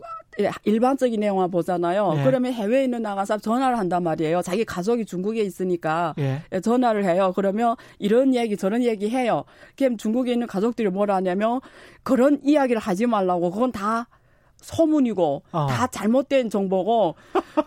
[0.64, 2.14] 일반적인 내용만 보잖아요.
[2.18, 2.24] 예.
[2.24, 4.42] 그러면 해외에 있는 나가서 전화를 한단 말이에요.
[4.42, 6.42] 자기 가족이 중국에 있으니까 예.
[6.53, 6.61] 예.
[6.61, 7.33] 전화를 해요.
[7.35, 9.44] 그러면 이런 얘기 저런 얘기 해요.
[9.77, 11.61] 그럼 중국에 있는 가족들이 뭐라 하냐면
[12.03, 14.09] 그런 이야기를 하지 말라고 그건 다
[14.61, 15.66] 소문이고 어.
[15.66, 17.14] 다 잘못된 정보고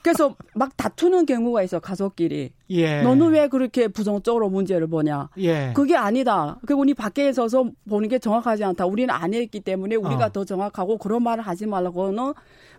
[0.04, 2.51] 그래서 막 다투는 경우가 있어 가족끼리.
[2.69, 3.01] 예.
[3.01, 5.30] 너는 왜 그렇게 부정적으로 문제를 보냐?
[5.38, 5.73] 예.
[5.75, 6.60] 그게 아니다.
[6.65, 8.86] 그 우리 밖에 서서 보는 게 정확하지 않다.
[8.86, 10.30] 우리는 안 했기 때문에 우리가 어.
[10.30, 12.34] 더 정확하고 그런 말을 하지 말라고는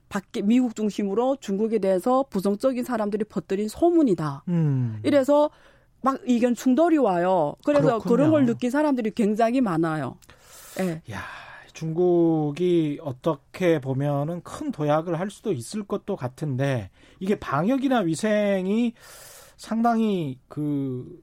[0.08, 4.44] 밖에 미국 중심으로 중국에 대해서 부정적인 사람들이 퍼뜨린 소문이다.
[4.48, 5.00] 음.
[5.04, 5.50] 이래서
[6.02, 7.54] 막 의견 충돌이 와요.
[7.64, 8.16] 그래서 그렇군요.
[8.16, 10.18] 그런 걸 느낀 사람들이 굉장히 많아요.
[10.80, 11.02] 예.
[11.12, 11.22] 야.
[11.82, 18.94] 중국이 어떻게 보면은 큰 도약을 할 수도 있을 것도 같은데 이게 방역이나 위생이
[19.56, 21.20] 상당히 그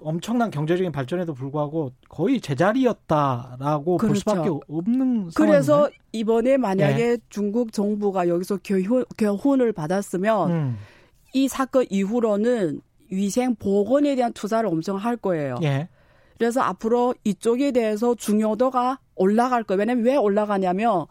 [0.00, 4.06] 엄청난 경제적인 발전에도 불구하고 거의 제자리였다라고 그렇죠.
[4.06, 5.32] 볼 수밖에 없는 상황인데.
[5.34, 7.18] 그래서 이번에 만약에 네.
[7.28, 10.78] 중국 정부가 여기서 교훈, 교훈을 받았으면 음.
[11.34, 15.56] 이 사건 이후로는 위생 보건에 대한 투자를 엄청 할 거예요.
[15.62, 15.88] 예.
[16.38, 19.80] 그래서 앞으로 이쪽에 대해서 중요도가 올라갈 거예요.
[19.80, 21.06] 왜냐면 왜 올라가냐면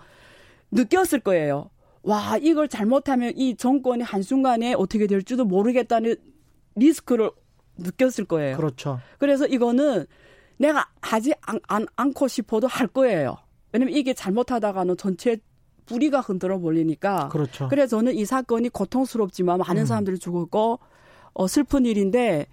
[0.72, 1.70] 느꼈을 거예요.
[2.04, 6.16] 와, 이걸 잘못하면 이 정권이 한순간에 어떻게 될지도 모르겠다는
[6.76, 7.32] 리스크를
[7.78, 8.56] 느꼈을 거예요.
[8.56, 9.00] 그렇죠.
[9.20, 10.06] 그래서 이거는
[10.58, 13.38] 내가 하지 않, 않, 않고 싶어도 할 거예요.
[13.74, 15.38] 왜냐면 이게 잘못하다가는 전체
[15.86, 17.30] 뿌리가 흔들어 버리니까.
[17.30, 17.68] 그렇죠.
[17.68, 19.86] 그래서 저는 이 사건이 고통스럽지만 많은 음.
[19.86, 20.80] 사람들이 죽었고
[21.34, 22.48] 어, 슬픈 일인데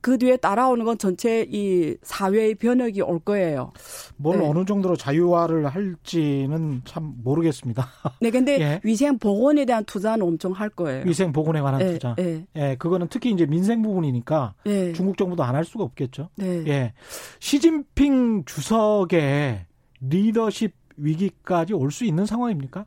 [0.00, 3.72] 그 뒤에 따라오는 건 전체 이 사회의 변혁이 올 거예요.
[4.16, 4.48] 뭘 네.
[4.48, 7.86] 어느 정도로 자유화를 할지는 참 모르겠습니다.
[8.20, 8.80] 네, 근데 예.
[8.82, 11.04] 위생 보건에 대한 투자는 엄청 할 거예요.
[11.06, 12.14] 위생 보건에 관한 네, 투자.
[12.16, 12.46] 네.
[12.56, 14.92] 예, 그거는 특히 이제 민생 부분이니까 네.
[14.94, 16.28] 중국 정부도 안 할 수가 없겠죠.
[16.36, 16.64] 네.
[16.68, 16.92] 예.
[17.40, 19.66] 시진핑 주석의
[20.00, 22.86] 리더십 위기까지 올 수 있는 상황입니까?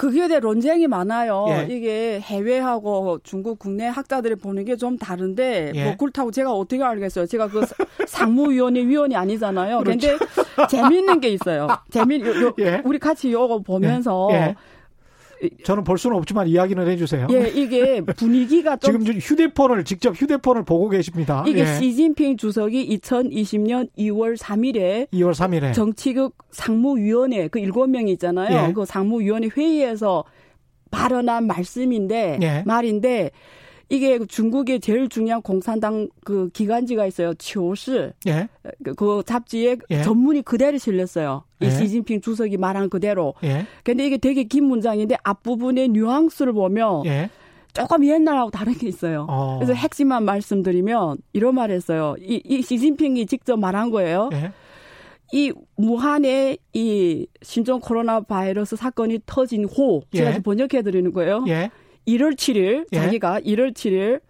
[0.00, 1.44] 그게 대해 논쟁이 많아요.
[1.50, 1.66] 예.
[1.68, 5.84] 이게 해외하고 중국 국내 학자들이 보는 게 좀 다른데 예.
[5.84, 7.26] 뭐 그렇다고 제가 어떻게 알겠어요.
[7.26, 7.60] 제가 그
[8.08, 9.80] 상무위원회 위원이 아니잖아요.
[9.80, 10.16] 그런데
[10.70, 11.68] 재밌는 게 있어요.
[11.90, 12.80] 재미 요, 요 예.
[12.84, 14.36] 우리 같이 요거 보면서 예.
[14.36, 14.54] 예.
[15.64, 17.28] 저는 볼 수는 없지만 이야기는 해주세요.
[17.30, 21.44] 예, 이게 분위기가 좀 지금 휴대폰을 직접 휴대폰을 보고 계십니다.
[21.46, 21.66] 이게 예.
[21.66, 28.68] 시진핑 주석이 2020년 2월 3일에 2월 3일에 정치局상무위원회 그 일곱 명이 있잖아요.
[28.68, 28.72] 예.
[28.72, 30.24] 그 상무위원회 회의에서
[30.90, 32.62] 발언한 말씀인데 예.
[32.66, 33.30] 말인데
[33.90, 37.34] 이게 중국의 제일 중요한 공산당 그 기관지가 있어요.
[37.34, 38.10] 치오시.
[38.28, 38.48] 예.
[38.84, 40.02] 그, 그 잡지에 예.
[40.02, 41.42] 전문이 그대로 실렸어요.
[41.60, 41.70] 이 예.
[41.70, 43.34] 시진핑 주석이 말한 그대로.
[43.42, 43.66] 예.
[43.82, 47.30] 근데 이게 되게 긴 문장인데 앞부분의 뉘앙스를 보면 예.
[47.72, 49.26] 조금 옛날하고 다른 게 있어요.
[49.28, 49.58] 어.
[49.58, 52.14] 그래서 핵심만 말씀드리면 이런 말 했어요.
[52.20, 54.30] 이, 이 시진핑이 직접 말한 거예요.
[54.32, 54.52] 예.
[55.32, 60.38] 이 무한의 이 신종 코로나 바이러스 사건이 터진 후 제가 예.
[60.38, 61.44] 번역해 드리는 거예요.
[61.48, 61.70] 예.
[62.06, 62.96] 1월 7일 예?
[62.96, 64.20] 자기가 1월 7일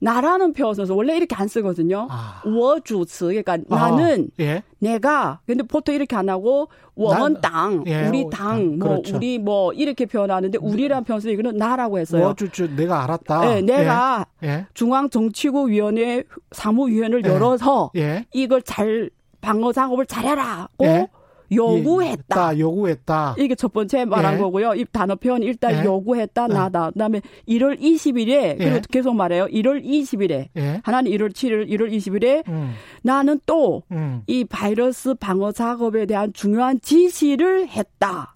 [0.00, 2.08] 나라는 표현 써서 원래 이렇게 안 쓰거든요.
[2.10, 2.42] 아.
[2.44, 3.90] 워주츠 그러니까 아.
[3.90, 4.64] 나는 예?
[4.80, 9.16] 내가 근데 보통 이렇게 안 하고 원당 예, 우리 당뭐 그렇죠.
[9.16, 12.26] 우리 뭐 이렇게 표현하는데 우리란 표현 쓰는 이거는 나라고 했어요.
[12.26, 13.40] 워주츠 내가 알았다.
[13.42, 14.48] 네, 내가 예?
[14.48, 14.66] 예.
[14.74, 17.28] 중앙 정치국 위원회 사무위원회를 예.
[17.28, 17.92] 열어서
[18.32, 19.08] 이걸 잘
[19.40, 21.08] 방어 작업을 잘해라고
[21.54, 22.56] 요구했다.
[22.56, 23.36] 예, 요구했다.
[23.38, 24.38] 이게 첫 번째 말한 예.
[24.38, 24.74] 거고요.
[24.74, 25.84] 이 단어 표현 일단 예.
[25.84, 26.52] 요구했다 예.
[26.52, 26.90] 나다.
[26.90, 28.82] 그다음에 1월 20일에 그리고 예.
[28.90, 29.46] 계속 말해요.
[29.46, 30.80] 1월 20일에 예.
[30.82, 32.72] 하나는 1월 7일, 1월 20일에 음.
[33.02, 34.22] 나는 또이 음.
[34.48, 38.32] 바이러스 방어 작업에 대한 중요한 지시를 했다.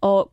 [0.00, 0.24] 어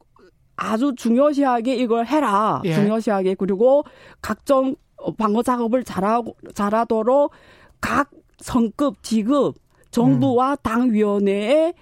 [0.55, 2.61] 아주 중요시하게 이걸 해라.
[2.63, 3.83] 중요시하게 그리고
[4.21, 4.75] 각종
[5.17, 7.31] 방어 작업을 잘하고 잘하도록
[7.79, 9.55] 각 성급 지급
[9.91, 10.57] 정부와 음.
[10.61, 11.73] 당위원회에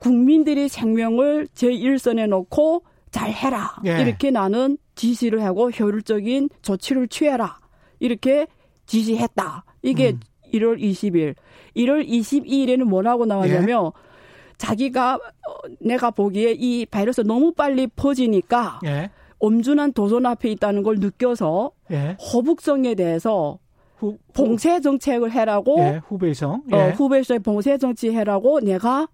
[0.00, 3.76] 국민들의 생명을 제1선에 놓고 잘 해라.
[3.86, 4.00] 예.
[4.00, 7.58] 이렇게 나는 지시를 하고 효율적인 조치를 취해라.
[7.98, 8.46] 이렇게
[8.86, 9.64] 지시했다.
[9.82, 10.20] 이게 음.
[10.52, 11.34] 1월 20일.
[11.76, 13.90] 1월 22일에는 뭐라고 나왔냐면 예.
[14.58, 19.10] 자기가 어, 내가 보기에 이 바이러스 너무 빨리 퍼지니까 예.
[19.38, 22.16] 엄준한 도전 앞에 있다는 걸 느껴서 예.
[22.32, 23.58] 허북성에 대해서
[23.96, 26.76] 후, 봉쇄 정책을 해라고 예, 후배성 어, 예.
[26.76, 29.08] 어, 후배성 봉쇄 정치 해라고 내가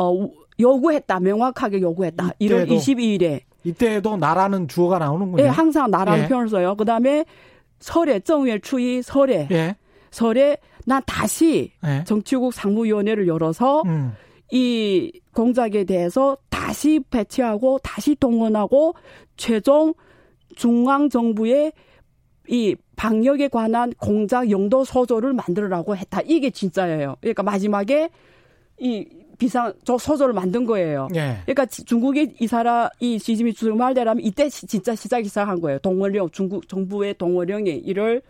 [0.00, 5.44] 어 요구했다 명확하게 요구했다 이때도, 1월 22일에 이때도 나라는 주어가 나오는군요.
[5.44, 6.28] 예, 항상 나라는 예.
[6.28, 6.74] 표현을 써요.
[6.76, 7.24] 그 다음에
[7.78, 9.76] 설에 정월 추위 설에 예.
[10.10, 12.04] 설에 난 다시 예.
[12.04, 14.12] 정치국 상무위원회를 열어서 음.
[14.50, 18.94] 이 공작에 대해서 다시 배치하고 다시 동원하고
[19.36, 19.94] 최종
[20.56, 21.72] 중앙 정부의
[22.48, 26.20] 이 방역에 관한 공작 용도 서조를 만들으라고 했다.
[26.26, 27.16] 이게 진짜예요.
[27.20, 28.10] 그러니까 마지막에
[28.78, 29.06] 이
[29.40, 31.08] 비상 저 서조를 만든 거예요.
[31.14, 31.38] 예.
[31.46, 35.78] 그러니까 중국의 이 사람 이 시진핑 주석 말대로면 이때 진짜 시작이 시작한 거예요.
[35.78, 38.20] 동원령 중국 정부의 동원령이 1월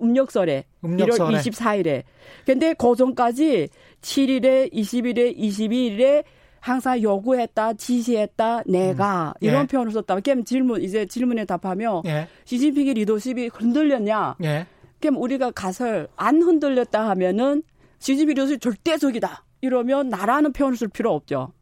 [0.00, 2.02] 음력설에, 음력설에 1월 24일에.
[2.44, 3.68] 근데 그 전까지
[4.02, 6.24] 7일에 20일에 22일에
[6.60, 9.46] 항상 요구했다, 지시했다, 내가 음.
[9.46, 9.66] 이런 예.
[9.66, 10.20] 표현을 썼다.
[10.20, 12.28] 그럼 질문 이제 질문에 답하며 예.
[12.44, 14.36] 시진핑의 리더십이 흔들렸냐?
[14.44, 14.66] 예.
[15.00, 17.62] 그럼 우리가 가설 안 흔들렸다 하면은
[17.98, 19.44] 시진핑 리더십 절대적이다.
[19.62, 21.52] 이러면 나라는 표현을 쓸 필요 없죠.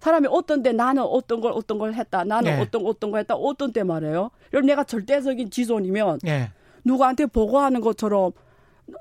[0.00, 2.24] 사람이 어떤 때 나는 어떤 걸 어떤 걸 했다.
[2.24, 2.60] 나는 예.
[2.60, 3.36] 어떤 어떤 걸 했다.
[3.36, 4.30] 어떤 때 말해요.
[4.50, 6.50] 이런 내가 절대적인 지존이면 예.
[6.84, 8.32] 누구한테 보고하는 것처럼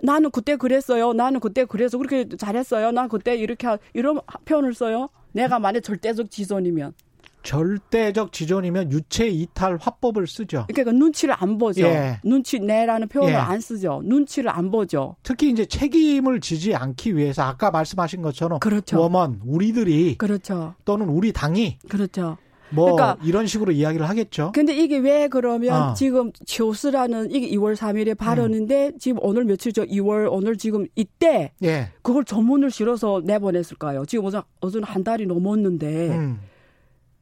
[0.04, 1.14] 나는 그때 그랬어요.
[1.14, 2.92] 나는 그때 그래서 그렇게 잘했어요.
[2.92, 5.10] 난 그때 이렇게 하, 이런 표현을 써요.
[5.32, 6.94] 내가 만약 절대적 지존이면
[7.44, 10.66] 절대적 지존이면 유체 이탈 화법을 쓰죠.
[10.68, 11.84] 그러니까 눈치를 안 보죠.
[11.84, 12.20] 예.
[12.24, 13.38] 눈치 내라는 표현을 예.
[13.38, 14.02] 안 쓰죠.
[14.04, 15.16] 눈치를 안 보죠.
[15.24, 19.00] 특히 이제 책임을 지지 않기 위해서 아까 말씀하신 것처럼 그렇죠.
[19.00, 20.76] 我们 우리들이 그렇죠.
[20.86, 22.38] 또는 우리 당이 그렇죠.
[22.72, 24.52] 뭐 그러니까 이런 식으로 이야기를 하겠죠.
[24.54, 25.94] 근데 이게 왜 그러면 어.
[25.94, 28.98] 지금 치우스라는 이게 2월 3일에 발언인데 음.
[28.98, 29.86] 지금 오늘 며칠죠?
[29.86, 31.90] 2월 오늘 지금 이때 예.
[32.02, 34.06] 그걸 전문을 실어서 내보냈을까요?
[34.06, 36.40] 지금 어제 어제는 한 달이 넘었는데 음.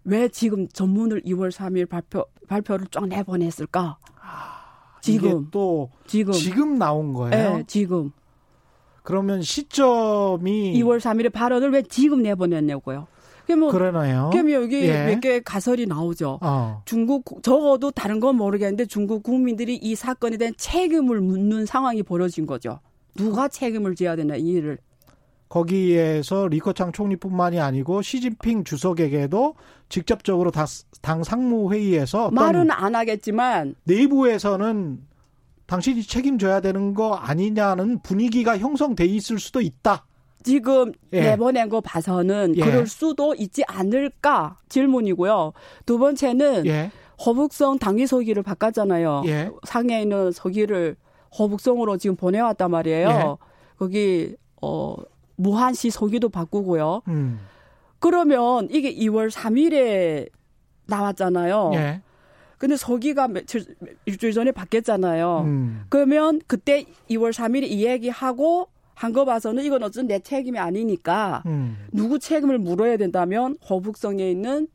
[0.04, 3.98] 왜 지금 전문을 2월 3일 발표 발표를 쫙 내보냈을까?
[4.22, 7.58] 아, 지금 또 지금 지금 나온 거예요.
[7.58, 8.12] 네, 지금.
[9.04, 13.08] 그러면 시점이 2월 3일에 발언을 왜 지금 내보냈냐고요?
[13.56, 14.30] 뭐, 그러나요?
[14.32, 15.08] 그럼 여기 예.
[15.08, 16.38] 몇개 가설이 나오죠.
[16.42, 16.84] 어.
[16.86, 22.80] 중국 적어도 다른 건 모르겠는데 중국 국민들이 이 사건에 대한 책임을 묻는 상황이 벌어진 거죠.
[23.16, 24.78] 누가 책임을 져야 되나 이 일을.
[25.50, 29.56] 거기에서 리커창 총리뿐만이 아니고 시진핑 주석에게도
[29.90, 30.52] 직접적으로
[31.02, 35.00] 당 상무회의에서 말은 안 하겠지만 내부에서는
[35.66, 40.06] 당신이 책임져야 되는 거 아니냐는 분위기가 형성돼 있을 수도 있다.
[40.44, 41.22] 지금 예.
[41.22, 42.64] 내보낸 거 봐서는 예.
[42.64, 45.54] 그럴 수도 있지 않을까 질문이고요.
[45.86, 46.92] 두 번째는 예.
[47.26, 49.24] 허북성 당위 서기를 바꿨잖아요.
[49.26, 49.52] 예.
[49.64, 50.96] 상해에 있는 서기를
[51.38, 53.10] 허북성으로 지금 보내왔단 말이에요.
[53.10, 53.46] 예.
[53.78, 54.96] 거기 어
[55.44, 57.02] 무한시 서기도 바꾸고요.
[57.08, 57.40] 음.
[58.00, 60.30] 그러면 이게 2월 3일에
[60.88, 61.72] 나왔잖아요.
[61.76, 62.02] 예.
[62.58, 63.66] 근데 서기가 며칠
[64.06, 65.42] 일주일 전에 바뀌었잖아요.
[65.46, 65.84] 음.
[65.88, 71.88] 그러면 그때 2월 3일에 이 얘기하고 한 거 봐서는 이건 어쨌든 내 책임이 아니니까 음.
[71.94, 74.68] 누구 책임을 물어야 된다면 허북성에 있는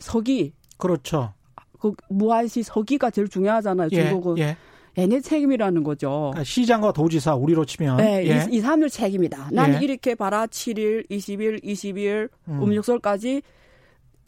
[0.00, 0.54] 서기.
[0.76, 1.32] 그렇죠.
[1.78, 3.90] 그 무한시 서기가 제일 중요하잖아요.
[3.92, 4.38] 예, 중국은.
[4.38, 4.56] 예.
[4.98, 6.30] 얘네 책임이라는 거죠.
[6.32, 8.46] 그러니까 시장과 도지사 우리로 치면 네, 예.
[8.50, 9.48] 2, 3일 책임이다.
[9.52, 9.78] 난 예.
[9.84, 12.62] 이렇게 봐라 7일, 20일, 22일 음.
[12.62, 13.42] 음력설까지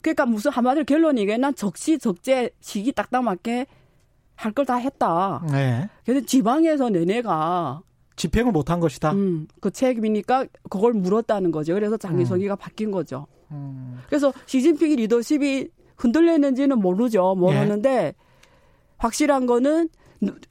[0.01, 3.65] 그러니까 무슨 한마디로 결론이 이게 난 적시 적재 시기 딱딱 맞게
[4.35, 5.43] 할 걸 다 했다.
[5.51, 5.87] 네.
[6.05, 7.81] 근데 지방에서 내내가
[8.17, 9.11] 집행을 못한 것이다.
[9.13, 11.73] 음, 그 책임이니까 그걸 물었다는 거죠.
[11.73, 12.57] 그래서 장기석이가 음.
[12.57, 13.27] 바뀐 거죠.
[13.51, 13.99] 음.
[14.07, 17.35] 그래서 시진핑의 리더십이 흔들렸는지는 모르죠.
[17.35, 18.13] 모르는데 예.
[18.97, 19.89] 확실한 거는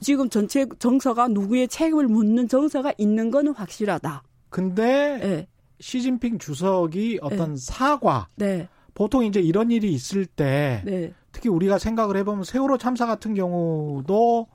[0.01, 4.23] 지금 전체 정서가 누구의 책임을 묻는 정서가 있는 거는 확실하다.
[4.51, 5.49] 근데 네.
[5.81, 7.61] 시진핑 주석이 어떤 네.
[7.61, 8.69] 사과 네.
[8.95, 11.13] 보통 이제 이런 일이 있을 때 네.
[11.33, 14.47] 특히 우리가 생각을 해보면 세월호 참사 같은 경우도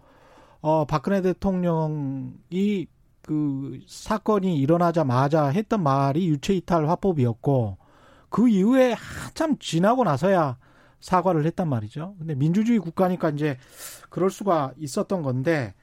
[0.61, 2.87] 어 박근혜 대통령이
[3.21, 7.77] 그 사건이 일어나자마자 했던 말이 유체이탈 화법이었고
[8.29, 10.57] 그 이후에 한참 지나고 나서야
[10.99, 12.15] 사과를 했단 말이죠.
[12.19, 13.57] 근데 민주주의 국가니까 이제
[14.09, 15.73] 그럴 수가 있었던 건데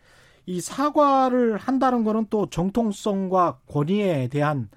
[0.46, 4.68] 이 사과를 한다는 거는 또 정통성과 권위에 대한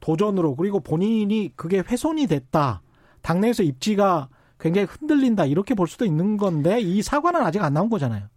[0.00, 2.82] 도전으로 그리고 본인이 그게 훼손이 됐다.
[3.22, 5.46] 당내에서 입지가 굉장히 흔들린다.
[5.46, 8.28] 이렇게 볼 수도 있는 건데 이 사과는 아직 안 나온 거잖아요.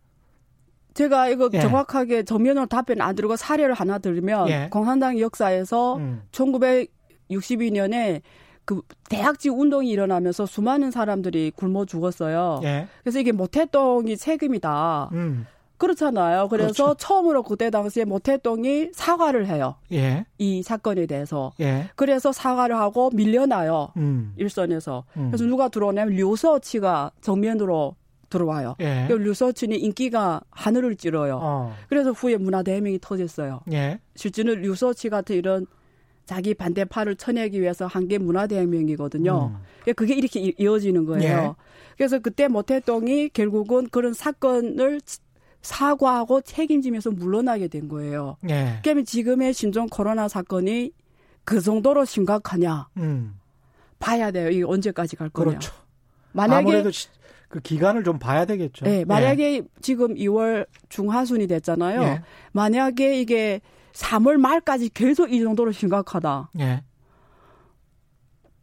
[0.93, 1.59] 제가 이거 예.
[1.59, 4.67] 정확하게 정면으로 답변 안 드리고 사례를 하나 들면 예.
[4.71, 6.23] 공산당 역사에서 음.
[6.31, 8.21] 1962년에
[8.67, 12.59] 그 대학지 운동이 일어나면서 수많은 사람들이 굶어 죽었어요.
[12.63, 12.87] 예.
[13.01, 15.09] 그래서 이게 모태똥이 책임이다.
[15.13, 15.47] 음.
[15.77, 16.49] 그렇잖아요.
[16.49, 16.95] 그래서 그렇죠.
[16.95, 19.75] 처음으로 그때 당시에 모태똥이 사과를 해요.
[19.93, 20.25] 예.
[20.37, 21.53] 이 사건에 대해서.
[21.61, 21.89] 예.
[21.95, 23.93] 그래서 사과를 하고 밀려나요.
[23.95, 24.33] 음.
[24.35, 25.05] 일선에서.
[25.15, 25.27] 음.
[25.29, 27.95] 그래서 누가 들어오냐면 류서치가 정면으로
[28.29, 28.75] 들어와요.
[28.81, 29.07] 예.
[29.09, 31.39] 류서춘이 인기가 하늘을 찌러요.
[31.41, 31.73] 어.
[31.87, 33.61] 그래서 후에 문화대혁명이 터졌어요.
[33.71, 34.01] 예.
[34.15, 35.67] 실제는 류서치 같은 이런
[36.27, 39.51] 자기 반대파를 쳐내기 위해서 한 게 문화대혁명이거든요.
[39.53, 39.57] 음.
[39.81, 41.55] 그러니까 그게 이렇게 이어지는 거예요.
[41.59, 41.63] 예.
[41.97, 45.01] 그래서 그때 모태동이 결국은 그런 사건을
[45.61, 48.37] 사과하고 책임지면서 물러나게 된 거예요.
[48.49, 48.79] 예.
[48.83, 50.91] 그러면 지금의 신종 코로나 사건이
[51.43, 52.87] 그 정도로 심각하냐?
[52.97, 53.39] 음.
[53.99, 54.49] 봐야 돼요.
[54.49, 55.49] 이게 언제까지 갈 거냐.
[55.49, 55.73] 그렇죠.
[56.33, 56.91] 만약에 아무래도
[57.49, 58.85] 그 기간을 좀 봐야 되겠죠.
[58.85, 59.61] 네, 만약에 예.
[59.81, 62.01] 지금 2월 중하순이 됐잖아요.
[62.03, 62.21] 예.
[62.51, 63.61] 만약에 이게
[63.97, 66.51] 3월 말까지 계속 이 정도로 심각하다.
[66.59, 66.83] 예.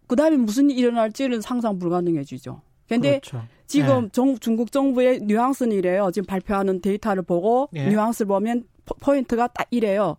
[0.07, 2.62] 그 다음에 무슨 일이 일어날지는 상상 불가능해지죠.
[2.88, 3.44] 근데 그렇죠.
[3.66, 4.09] 지금 예.
[4.12, 6.11] 정, 중국 정부의 뉘앙스는 이래요.
[6.12, 7.88] 지금 발표하는 데이터를 보고 예.
[7.88, 8.64] 뉘앙스를 보면
[9.01, 10.16] 포인트가 딱 이래요.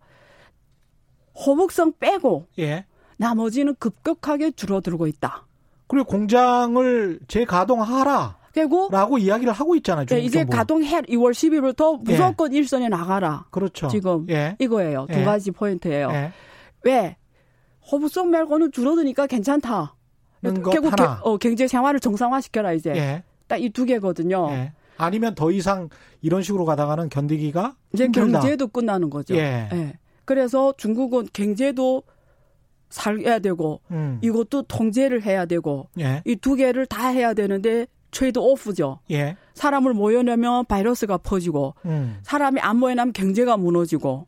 [1.34, 2.86] 호북성 빼고 예.
[3.16, 5.46] 나머지는 급격하게 줄어들고 있다.
[5.86, 8.36] 그리고 공장을 재가동하라.
[8.56, 10.06] 그리고 라고 이야기를 하고 있잖아요.
[10.06, 12.56] 네, 이제 가동해 2월 10일부터 무조건 예.
[12.56, 13.44] 일선에 나가라.
[13.50, 13.88] 그렇죠.
[13.88, 14.56] 지금 예.
[14.58, 15.06] 이거예요.
[15.12, 15.24] 두 예.
[15.24, 16.08] 가지 포인트예요.
[16.10, 16.32] 예.
[16.82, 17.16] 왜
[17.92, 19.94] 호북성 말고는 줄어드니까 괜찮다.
[20.42, 22.92] 결국 게, 어, 경제 생활을 정상화시켜라 이제.
[22.96, 23.24] 예.
[23.46, 24.48] 딱이 두 개거든요.
[24.52, 24.72] 예.
[24.96, 25.90] 아니면 더 이상
[26.22, 28.40] 이런 식으로 가다가는 견디기가 이제 힘들다.
[28.40, 29.36] 경제도 끝나는 거죠.
[29.36, 29.98] 예.
[30.24, 32.02] 그래서 중국은 경제도
[32.88, 34.18] 살해야 되고 음.
[34.22, 35.88] 이것도 통제를 해야 되고
[36.24, 39.00] 이두 개를 다 해야 되는데 트레이드 오프죠.
[39.10, 39.36] 예.
[39.52, 42.18] 사람을 모여내면 바이러스가 퍼지고 음.
[42.22, 44.26] 사람이 안 모여나면 경제가 무너지고.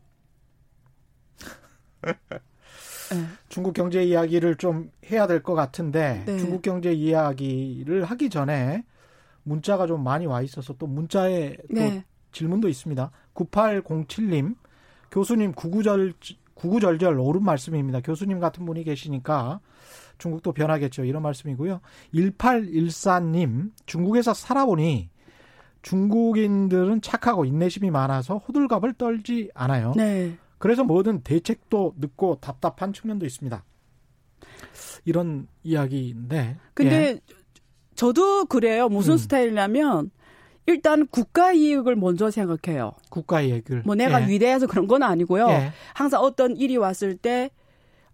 [2.03, 2.13] 네.
[3.49, 6.37] 중국 경제 이야기를 좀 해야 될 것 같은데 네.
[6.37, 8.83] 중국 경제 이야기를 하기 전에
[9.41, 12.05] 문자가 좀 많이 와 있어서 또 문자에 또 네.
[12.31, 13.09] 질문도 있습니다.
[13.33, 14.55] 9807님
[15.09, 16.13] 교수님 구구절
[16.53, 18.01] 구구절절 옳은 말씀입니다.
[18.01, 19.59] 교수님 같은 분이 계시니까
[20.19, 21.05] 중국도 변하겠죠.
[21.05, 21.81] 이런 말씀이고요.
[22.13, 25.09] 1814님, 중국에서 살아보니
[25.81, 29.93] 중국인들은 착하고 인내심이 많아서 호들갑을 떨지 않아요.
[29.95, 30.37] 네.
[30.59, 33.63] 그래서 뭐든 대책도 늦고 답답한 측면도 있습니다.
[35.05, 36.57] 이런 이야기인데.
[36.73, 37.19] 근데 예.
[37.95, 38.89] 저도 그래요.
[38.89, 39.17] 무슨 음.
[39.17, 40.11] 스타일이냐면
[40.65, 42.93] 일단 국가 이익을 먼저 생각해요.
[43.09, 43.83] 국가 이익을.
[43.85, 44.27] 뭐 내가 예.
[44.27, 45.47] 위대해서 그런 건 아니고요.
[45.49, 45.71] 예.
[45.93, 47.49] 항상 어떤 일이 왔을 때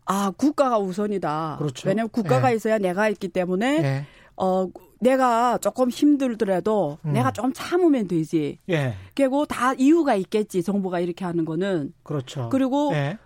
[0.06, 1.56] 아, 국가가 우선이다.
[1.60, 1.88] 그렇죠.
[1.88, 2.56] 왜냐면 국가가 예.
[2.56, 4.06] 있어야 내가 있기 때문에 예.
[4.38, 4.68] 어
[5.00, 7.14] 내가 조금 힘들더라도 음.
[7.14, 8.60] 내가 좀 참으면 되지.
[8.70, 8.94] 예.
[9.16, 10.64] 그리고 다 이유가 있겠지.
[10.64, 11.94] 정부가 이렇게 하는 거는.
[12.04, 12.50] 그렇죠.
[12.52, 13.18] 그리고 예.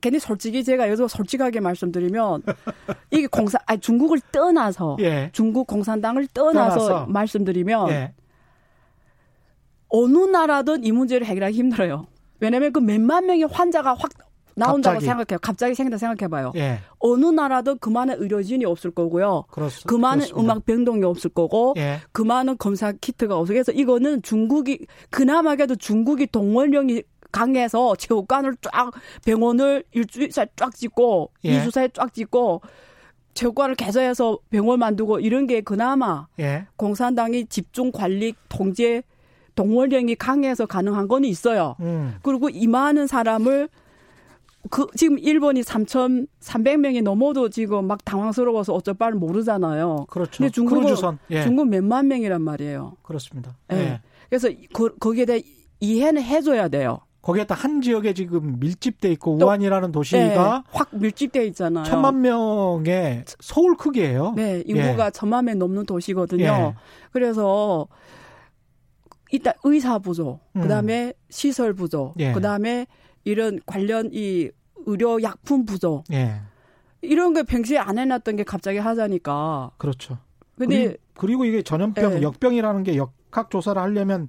[0.00, 2.42] 괜히 솔직히 제가 여기서 솔직하게 말씀드리면
[3.10, 5.30] 이게 공사 아니 중국을 떠나서 예.
[5.32, 7.06] 중국 공산당을 떠나서, 떠나서.
[7.06, 8.14] 말씀드리면 예.
[9.88, 12.06] 어느 나라든 이 문제를 해결하기 힘들어요.
[12.38, 14.10] 왜냐하면 그 몇만 명의 환자가 확
[14.54, 15.04] 나온다고 갑자기.
[15.06, 15.38] 생각해요.
[15.40, 16.52] 갑자기 생긴다 생각해봐요.
[16.56, 16.80] 예.
[16.98, 19.44] 어느 나라도 그만한 의료진이 없을 거고요.
[19.50, 20.40] 그렇습, 그만한 그렇습니다.
[20.40, 22.00] 음악 병동이 없을 거고, 예.
[22.12, 28.90] 그만한 검사 키트가 없을 그래서 이거는 중국이 그나마 그래도 중국이 동원령이 강해서 체육관을 쫙
[29.24, 31.56] 병원을 일주일 사이 쫙 짓고 예.
[31.56, 32.60] 이주 사이 쫙 짓고
[33.34, 36.66] 체육관을 개설해서 병원 만들고 이런 게 그나마 예.
[36.76, 39.02] 공산당이 집중 관리 통제
[39.54, 41.76] 동원령이 강해서 가능한 거는 있어요.
[41.80, 42.16] 음.
[42.22, 43.68] 그리고 이 많은 사람을
[44.68, 50.06] 그 지금 일본이 3,300명이 넘어도 지금 막 당황스러워서 어쩔 바를 모르잖아요.
[50.10, 50.38] 그렇죠.
[50.38, 50.94] 근데 중국은
[51.30, 51.42] 예.
[51.42, 52.96] 중국 몇만 명이란 말이에요.
[53.02, 53.56] 그렇습니다.
[53.72, 53.76] 예.
[53.76, 54.00] 예.
[54.28, 55.42] 그래서 그, 거기에 대해
[55.80, 57.00] 이해는 해줘야 돼요.
[57.22, 60.34] 거기에다 한 지역에 지금 밀집돼 있고 우한이라는 도시가 네,
[60.70, 61.84] 확 밀집돼 있잖아요.
[61.84, 64.32] 천만 명의 서울 크기예요.
[64.36, 65.10] 네, 인구가 예.
[65.10, 66.44] 천만 명 넘는 도시거든요.
[66.44, 66.74] 예.
[67.12, 67.88] 그래서
[69.32, 70.62] 일단 의사 부족, 음.
[70.62, 72.32] 그다음에 시설 부족, 예.
[72.32, 72.86] 그다음에
[73.24, 74.50] 이런 관련 이
[74.86, 76.04] 의료 약품 부족.
[76.12, 76.40] 예.
[77.02, 79.72] 이런 게 평소에 안 해놨던 게 갑자기 하자니까.
[79.78, 80.18] 그렇죠.
[80.56, 82.22] 근데 그리고, 그리고 이게 전염병, 예.
[82.22, 84.28] 역병이라는 게 역학 조사를 하려면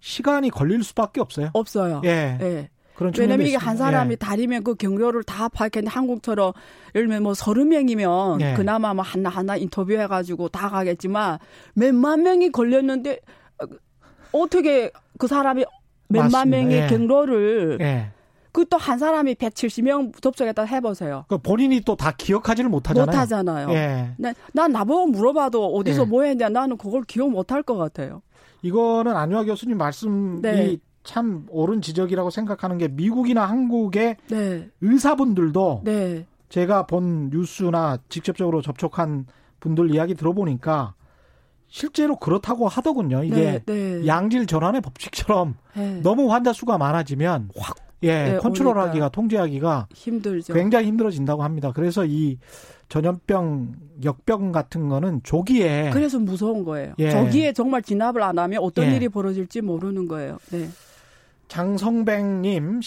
[0.00, 1.50] 시간이 걸릴 수밖에 없어요.
[1.52, 2.02] 없어요.
[2.04, 2.38] 예.
[2.40, 2.70] 예.
[2.94, 4.16] 그런 왜냐면 이게 한 사람이 예.
[4.16, 6.52] 다리면 그 경로를 다 파악했는데 한국처럼
[6.94, 8.54] 예를 들면 뭐 서른 명이면 예.
[8.54, 11.38] 그나마 뭐 하나 하나 인터뷰해가지고 다 가겠지만
[11.74, 13.20] 몇만 명이 걸렸는데
[14.32, 15.64] 어떻게 그 사람이
[16.08, 16.48] 몇만.
[16.50, 16.86] 명의 예.
[16.86, 18.10] 경로를 예.
[18.52, 21.24] 그또 한 사람이 170명 접촉했다 해보세요.
[21.28, 23.06] 그 본인이 또 다 기억하지를 못하잖아요.
[23.06, 23.70] 못하잖아요.
[23.72, 24.10] 예.
[24.16, 26.06] 난, 난 나보고 물어봐도 어디서 예.
[26.06, 28.22] 뭐 했냐 나는 그걸 기억 못할 것 같아요.
[28.62, 30.76] 이거는 안유아 교수님 말씀이 네.
[31.04, 34.68] 참 옳은 지적이라고 생각하는 게 미국이나 한국의 네.
[34.80, 36.26] 의사분들도 네.
[36.48, 39.26] 제가 본 뉴스나 직접적으로 접촉한
[39.60, 40.94] 분들 이야기 들어보니까
[41.68, 43.24] 실제로 그렇다고 하더군요.
[43.24, 44.06] 이게 네, 네.
[44.06, 46.00] 양질 전환의 법칙처럼 네.
[46.02, 50.52] 너무 환자 수가 많아지면 확 예, 네, 컨트롤하기가 통제하기가 힘들죠.
[50.52, 51.72] 굉장히 힘들어진다고 합니다.
[51.74, 52.38] 그래서 이
[52.88, 56.94] 전염병, 역병 같은 거는 조기에 그래서 무서운 거예요.
[56.98, 57.10] 예.
[57.10, 58.96] 조기에 정말 진압을 안 하면 어떤 예.
[58.96, 60.38] 일이 벌어질지 모르는 거예요.
[60.50, 60.68] 네.
[61.48, 62.80] 장성백님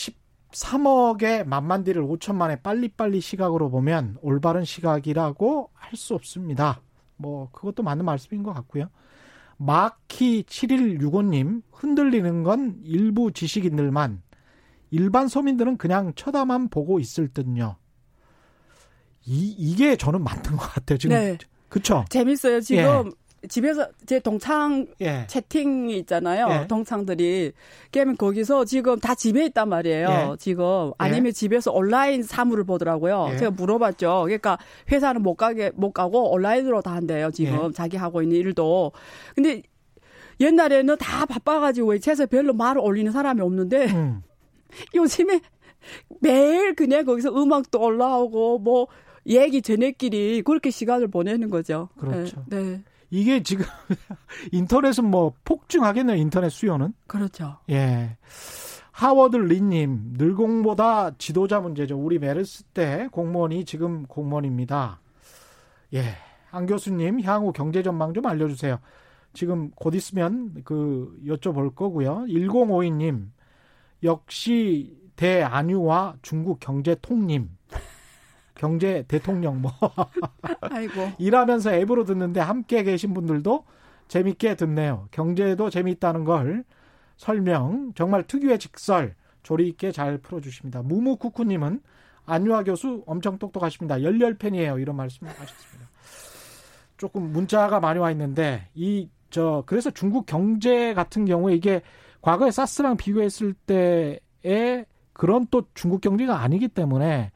[0.51, 6.81] 13억의 만만디를 5천만의 빨리빨리 시각으로 보면 올바른 시각이라고 할 수 없습니다.
[7.19, 8.89] 뭐 그것도 맞는 말씀인 것 같고요.
[9.57, 14.23] 마키 7165님 흔들리는 건 일부 지식인들만
[14.91, 17.75] 일반 서민들은 그냥 쳐다만 보고 있을 듯요.
[19.25, 20.97] 이, 이게 저는 맞는 것 같아요.
[20.97, 21.15] 지금.
[21.15, 21.37] 네.
[21.67, 22.05] 그쵸?
[22.09, 22.61] 재밌어요.
[22.61, 23.11] 지금 예.
[23.47, 25.25] 집에서 제 동창 예.
[25.27, 26.47] 채팅이 있잖아요.
[26.49, 26.67] 예.
[26.67, 27.53] 동창들이.
[27.91, 30.07] 그러면 거기서 지금 다 집에 있단 말이에요.
[30.09, 30.35] 예.
[30.37, 31.31] 지금 아니면 예.
[31.31, 33.29] 집에서 온라인 사물을 보더라고요.
[33.33, 33.37] 예.
[33.37, 34.23] 제가 물어봤죠.
[34.25, 34.57] 그러니까
[34.91, 37.31] 회사는 못 가게 못 가고 온라인으로 다 한대요.
[37.31, 38.91] 지금 자기 하고 있는 일도.
[39.35, 39.61] 근데
[40.39, 44.21] 옛날에는 다 바빠가지고 외채에서 별로 말을 올리는 사람이 없는데 음.
[44.95, 45.41] 요즘에
[46.21, 48.87] 매일 그냥 거기서 음악도 올라오고 뭐
[49.27, 51.89] 얘기 전네끼리 그렇게 시간을 보내는 거죠.
[51.97, 52.43] 그렇죠.
[52.47, 52.81] 네.
[53.09, 53.19] 네.
[53.19, 53.65] 이게 지금
[54.51, 56.15] 인터넷은 뭐 폭증하겠네요.
[56.17, 56.93] 인터넷 수요는.
[57.07, 57.57] 그렇죠.
[57.69, 58.17] 예.
[58.91, 61.97] 하워드 리님 늘공보다 지도자 문제죠.
[61.97, 64.99] 우리 메르스 때 공무원이 지금 공무원입니다.
[65.93, 66.15] 예.
[66.51, 68.79] 안 교수님 향후 경제 전망 좀 알려주세요.
[69.33, 72.25] 지금 곧 있으면 그 여쭤볼 거고요.
[72.27, 73.27] 1052님
[74.03, 77.49] 역시 대안유와 중국 경제 통님
[78.59, 79.71] 경제 대통령 뭐
[80.61, 83.63] 아이고 일하면서 앱으로 듣는데 함께 계신 분들도
[84.09, 85.07] 재밌게 듣네요.
[85.11, 86.65] 경제도 재미있다는 걸
[87.15, 90.81] 설명 정말 특유의 직설 조리 있게 잘 풀어주십니다.
[90.81, 91.81] 무무쿠쿠님은
[92.25, 94.03] 안유아 교수 엄청 똑똑하십니다.
[94.03, 94.77] 열렬 팬이에요.
[94.79, 95.89] 이런 말씀하셨습니다.
[96.97, 101.81] 조금 문자가 많이 와 있는데 이 저 그래서 중국 경제 같은 경우에 이게
[102.21, 107.31] 과거에 사스랑 비교했을 때의 그런 또 중국 경제가 아니기 때문에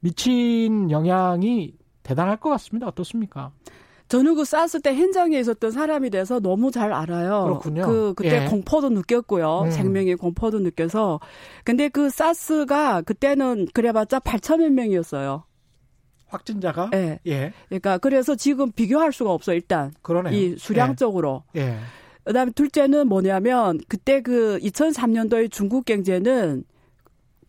[0.00, 2.86] 미친 영향이 대단할 것 같습니다.
[2.88, 3.52] 어떻습니까?
[4.08, 7.44] 저는 그 사스 때 현장에 있었던 사람이 돼서 너무 잘 알아요.
[7.44, 7.82] 그렇군요.
[7.86, 8.48] 그 그때 예.
[8.48, 9.62] 공포도 느꼈고요.
[9.66, 9.70] 음.
[9.70, 11.20] 생명의 공포도 느껴서.
[11.62, 15.44] 근데 그 사스가 그때는 그래봤자 8천여 명이었어요.
[16.26, 16.90] 확진자가?
[16.90, 17.20] 네.
[17.26, 17.52] 예.
[17.68, 19.92] 그러니까 그래서 지금 비교할 수가 없어 일단.
[20.02, 20.34] 그러네요.
[20.34, 21.44] 이 수량적으로.
[21.54, 21.60] 예.
[21.60, 21.76] 예.
[22.24, 26.64] 그다음에 둘째는 뭐냐면 그때 그 2003년도의 중국 경제는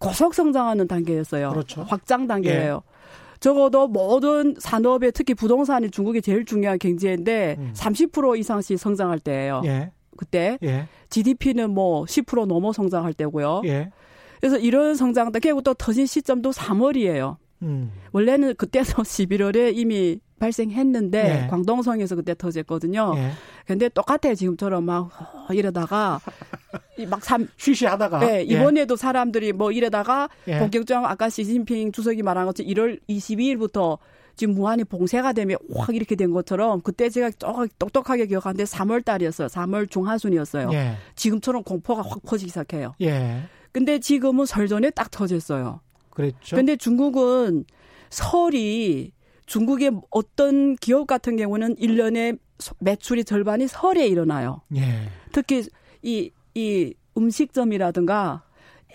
[0.02, 1.49] 고속 성장하는 단계였어요.
[1.52, 1.84] 그렇죠.
[1.84, 2.82] 확장 단계예요.
[2.86, 2.91] 예.
[3.39, 7.74] 적어도 모든 산업에 특히 부동산이 중국이 제일 중요한 경제인데 음.
[7.76, 9.62] 30% 이상씩 성장할 때예요.
[9.66, 9.91] 예.
[10.18, 10.88] 그때 예.
[11.10, 13.62] GDP는 뭐 10% 넘어 성장할 때고요.
[13.66, 13.91] 예.
[14.39, 17.38] 그래서 이런 성장 결국 또 터진 시점도 3월이에요.
[17.62, 17.91] 음.
[18.12, 21.47] 원래는 그때도 11월에 이미 발생했는데 네.
[21.47, 23.13] 광동성에서 그때 터졌거든요.
[23.13, 23.31] 네.
[23.67, 24.33] 근데 똑같아요.
[24.33, 25.11] 지금처럼 막
[25.51, 26.19] 이러다가
[27.07, 28.41] 막 삼, 쉬쉬하다가 네, 예.
[28.41, 28.97] 이번에도 예.
[28.97, 30.57] 사람들이 뭐 이러다가 예.
[30.57, 33.99] 본격적으로 아까 시진핑 주석이 말한 것처럼 1월 22일부터
[34.35, 37.29] 지금 무한히 봉쇄가 되면 확 이렇게 된 것처럼 그때 제가
[37.77, 39.47] 똑똑하게 기억하는데 3월 달이었어요.
[39.47, 40.69] 3월 중하순이었어요.
[40.73, 40.95] 예.
[41.15, 42.95] 지금처럼 공포가 확 퍼지기 시작해요.
[43.01, 43.43] 예.
[43.71, 45.81] 근데 지금은 설 전에 딱 터졌어요.
[46.09, 46.55] 그랬죠.
[46.55, 47.65] 근데 중국은
[48.09, 49.11] 설이
[49.52, 52.39] 중국의 어떤 기업 같은 경우는 1년에
[52.80, 54.62] 매출이 절반이 설에 일어나요.
[54.78, 55.10] 예.
[55.34, 55.66] 특히
[56.02, 58.43] 이, 이 음식점이라든가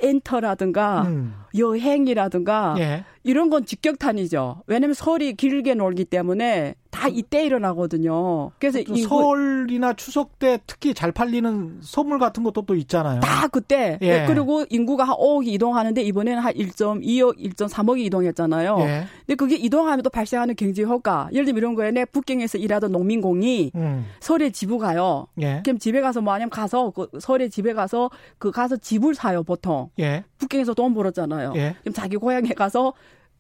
[0.01, 1.35] 엔터라든가 음.
[1.55, 3.05] 여행이라든가 예.
[3.27, 4.63] 이런 건 직격탄이죠.
[4.69, 8.53] 왜냐하면 설이 길게 놀기 때문에 다 이때 일어나거든요.
[8.59, 13.21] 그래서 이 설이나 추석 때 특히 잘 팔리는 선물 같은 것도 또 있잖아요.
[13.21, 13.99] 다 그때.
[14.01, 14.25] 예.
[14.27, 18.79] 그리고 인구가 한 5억이 이동하는데 이번에는 한 1.2억, 1.3억이 이동했잖아요.
[18.81, 19.05] 예.
[19.27, 21.29] 근데 그게 이동하면 또 발생하는 경제 효과.
[21.33, 24.07] 예를 들면 이런 거에 내 북경에서 일하던 농민공이 음.
[24.21, 25.27] 설에 집을 가요.
[25.43, 25.63] 예.
[25.65, 28.09] 그럼 집에 가서 뭐 하냐면 가서 그 설에 집에 가서
[28.39, 29.91] 그 가서 집을 사요 보통.
[29.99, 30.25] 예.
[30.39, 31.53] 북경에서 돈 벌었잖아요.
[31.57, 31.75] 예.
[31.83, 32.95] 그럼 자기 고향에 가서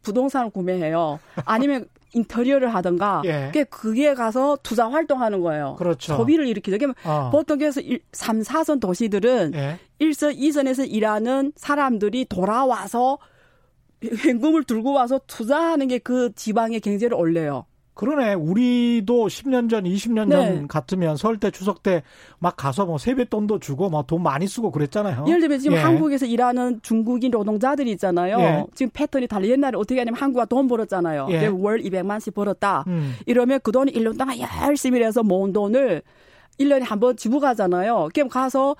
[0.06, 1.18] 부동산을 구매해요.
[1.44, 3.50] 아니면 인터리어를 하던가 예.
[3.68, 5.74] 그게 가서 투자 활동하는 거예요.
[5.76, 6.16] 그렇죠.
[6.16, 6.78] 소비를 일으키죠.
[6.78, 7.30] 그러면 어.
[7.30, 9.78] 보통 그래서 1, 3, 4선 도시들은 예.
[10.00, 13.18] 1선, 2선에서 일하는 사람들이 돌아와서
[14.02, 17.64] 현금을 들고 와서 투자하는 게 그 지방의 경제를 올려요.
[17.96, 18.34] 그러네.
[18.34, 20.36] 우리도 10년 전, 20년 네.
[20.36, 22.02] 전 같으면 설 때, 추석 때
[22.38, 25.24] 막 가서 뭐 세뱃돈도 주고 뭐돈 많이 쓰고 그랬잖아요.
[25.26, 25.80] 예를 들면 지금 예.
[25.80, 28.38] 한국에서 일하는 중국인 노동자들이 있잖아요.
[28.38, 28.64] 예.
[28.74, 31.28] 지금 패턴이 달리 옛날에 어떻게 하냐면 한국가 돈 벌었잖아요.
[31.30, 31.46] 예.
[31.46, 32.84] 월 200만씩 벌었다.
[32.86, 33.14] 음.
[33.26, 36.02] 이러면 그 돈이 1년 동안 열심히 해서 모은 돈을
[36.60, 38.08] 1년에 한 번 지부 가잖아요.
[38.14, 38.76] 그럼 가서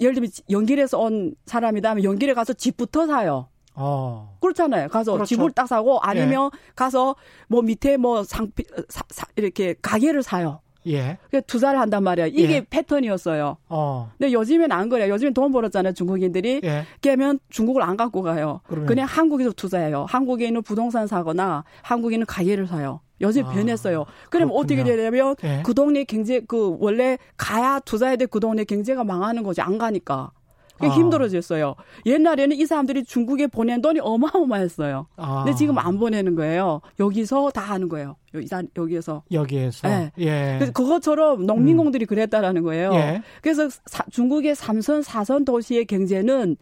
[0.00, 3.48] 예를 들면 연길에서 온 사람이다 면 연길에 가서 집부터 사요.
[3.76, 4.36] 어.
[4.40, 4.88] 그렇잖아요.
[4.88, 5.28] 가서 그렇죠.
[5.28, 6.58] 집을 딱 사고 아니면 예.
[6.74, 7.14] 가서
[7.48, 10.60] 뭐 밑에 뭐 상피 사, 사, 이렇게 가게를 사요.
[10.88, 11.18] 예.
[11.46, 12.26] 투자를 한단 말이야.
[12.26, 12.66] 이게 예.
[12.68, 13.56] 패턴이었어요.
[13.68, 14.12] 어.
[14.16, 15.12] 근데 요즘엔 안 그래요.
[15.12, 15.94] 요즘엔 돈 벌었잖아요.
[15.94, 16.60] 중국인들이.
[16.64, 16.84] 예.
[17.00, 18.60] 깨면 중국을 안 갖고 가요.
[18.66, 18.86] 그러면.
[18.86, 20.06] 그냥 한국에서 투자해요.
[20.08, 23.00] 한국에 있는 부동산 사거나 한국에 있는 가게를 사요.
[23.20, 24.04] 요즘 아, 변했어요.
[24.30, 25.62] 그럼 어떻게 되냐면 예.
[25.64, 30.32] 그 동네 경제 그 원래 가야 투자해야 될그 동네 경제가 망하는 거지 안 가니까.
[30.76, 30.90] 그게 아.
[30.90, 31.74] 힘들어졌어요.
[32.04, 35.06] 옛날에는 이 사람들이 중국에 보낸 돈이 어마어마했어요.
[35.16, 35.44] 아.
[35.44, 36.80] 근데 지금 안 보내는 거예요.
[37.00, 38.16] 여기서 다 하는 거예요.
[38.34, 38.46] 여기,
[38.76, 39.22] 여기에서.
[39.32, 39.88] 여기에서.
[39.88, 40.12] 네.
[40.18, 40.56] 예.
[40.58, 42.06] 그래서 그것처럼 농민공들이 음.
[42.06, 42.92] 그랬다라는 거예요.
[42.94, 43.22] 예.
[43.42, 46.56] 그래서 사, 중국의 삼선, 사선 도시의 경제는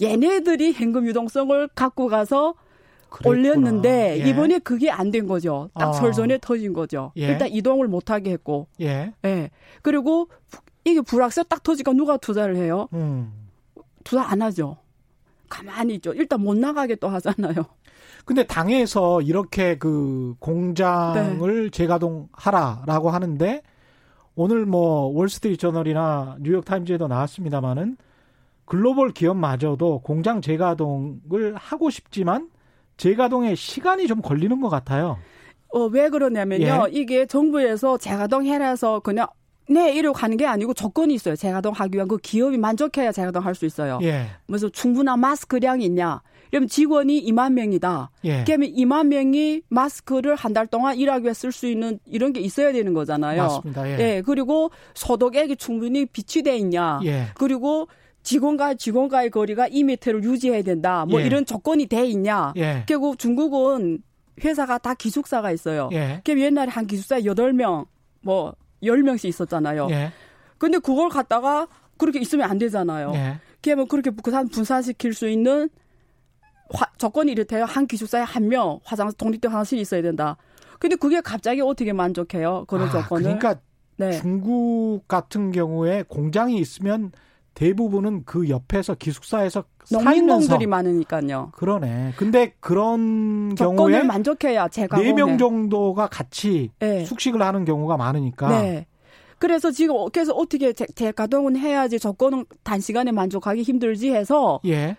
[0.00, 2.54] 얘네들이 현금 유동성을 갖고 가서
[3.08, 3.30] 그랬구나.
[3.30, 4.28] 올렸는데 예.
[4.28, 5.70] 이번에 그게 안 된 거죠.
[5.74, 5.92] 딱 아.
[5.92, 7.12] 설전에 터진 거죠.
[7.16, 7.28] 예.
[7.28, 8.66] 일단 이동을 못 하게 했고.
[8.80, 9.12] 예.
[9.24, 9.50] 예.
[9.82, 10.28] 그리고
[10.84, 12.88] 이게 불확실 딱 터지니까 누가 투자를 해요?
[12.92, 13.32] 음.
[14.06, 14.76] 투자 안 하죠.
[15.48, 16.12] 가만히 있죠.
[16.14, 17.64] 일단 못 나가게 또 하잖아요.
[18.24, 21.70] 근데 당에서 이렇게 그 공장을 네.
[21.70, 23.62] 재가동하라라고 하는데
[24.36, 27.96] 오늘 뭐 월스트리트 저널이나 뉴욕 타임즈에도 나왔습니다마는
[28.64, 32.48] 글로벌 기업마저도 공장 재가동을 하고 싶지만
[32.96, 35.18] 재가동에 시간이 좀 걸리는 것 같아요.
[35.68, 36.64] 어, 왜 그러냐면요.
[36.64, 36.90] 예.
[36.90, 39.26] 이게 정부에서 재가동해라서 그냥
[39.68, 41.34] 네, 이러고 가는 게 아니고 조건이 있어요.
[41.36, 43.98] 재가동하기 위한 그 기업이 만족해야 재가동할 수 있어요.
[44.02, 44.26] 예.
[44.46, 46.22] 그래서 충분한 마스크량이 있냐?
[46.50, 48.10] 그러면 직원이 2만 명이다.
[48.24, 48.44] 예.
[48.44, 52.72] 그러면 2만 명이 마스크를 한 달 동안 일하기 위해 쓸 수 있는 이런 게 있어야
[52.72, 53.42] 되는 거잖아요.
[53.42, 53.88] 맞습니다.
[53.90, 53.98] 예.
[53.98, 54.22] 예.
[54.24, 57.00] 그리고 소독액이 충분히 비치돼 있냐?
[57.04, 57.26] 예.
[57.34, 57.88] 그리고
[58.22, 61.04] 직원과 직원과의 거리가 2m를 유지해야 된다.
[61.06, 61.26] 뭐 예.
[61.26, 62.52] 이런 조건이 돼 있냐?
[62.56, 62.84] 예.
[62.86, 64.02] 결국 중국은
[64.42, 65.88] 회사가 다 기숙사가 있어요.
[65.92, 66.20] 예.
[66.24, 67.86] 그럼 옛날에 한 기숙사에 8명
[68.22, 69.88] 뭐 10명씩 있었잖아요.
[69.90, 70.12] 예.
[70.58, 71.66] 근데 그걸 갖다가
[71.98, 73.12] 그렇게 있으면 안 되잖아요.
[73.14, 73.40] 예.
[73.62, 75.68] 그러면 그렇게 그 사람 분산시킬 수 있는
[76.70, 77.64] 화, 조건이 이렇대요.
[77.64, 80.36] 한 기숙사에 한 명 화장실 독립된 화장실이 있어야 된다.
[80.78, 82.64] 근데 그게 갑자기 어떻게 만족해요?
[82.68, 83.22] 그런 아, 조건을.
[83.38, 83.60] 그러니까
[83.96, 84.12] 네.
[84.20, 87.12] 중국 같은 경우에 공장이 있으면
[87.56, 91.52] 대부분은 그 옆에서 기숙사에서 농민공들이 많으니까요.
[91.56, 92.12] 그러네.
[92.16, 97.06] 근데 그런 경우에 만족해야 제가 4명 정도가 같이 네.
[97.06, 98.60] 숙식을 하는 경우가 많으니까.
[98.60, 98.86] 네.
[99.38, 104.96] 그래서 지금 그래서 어떻게 재가동은 해야지 조건은 단시간에 만족하기 힘들지 해서 예.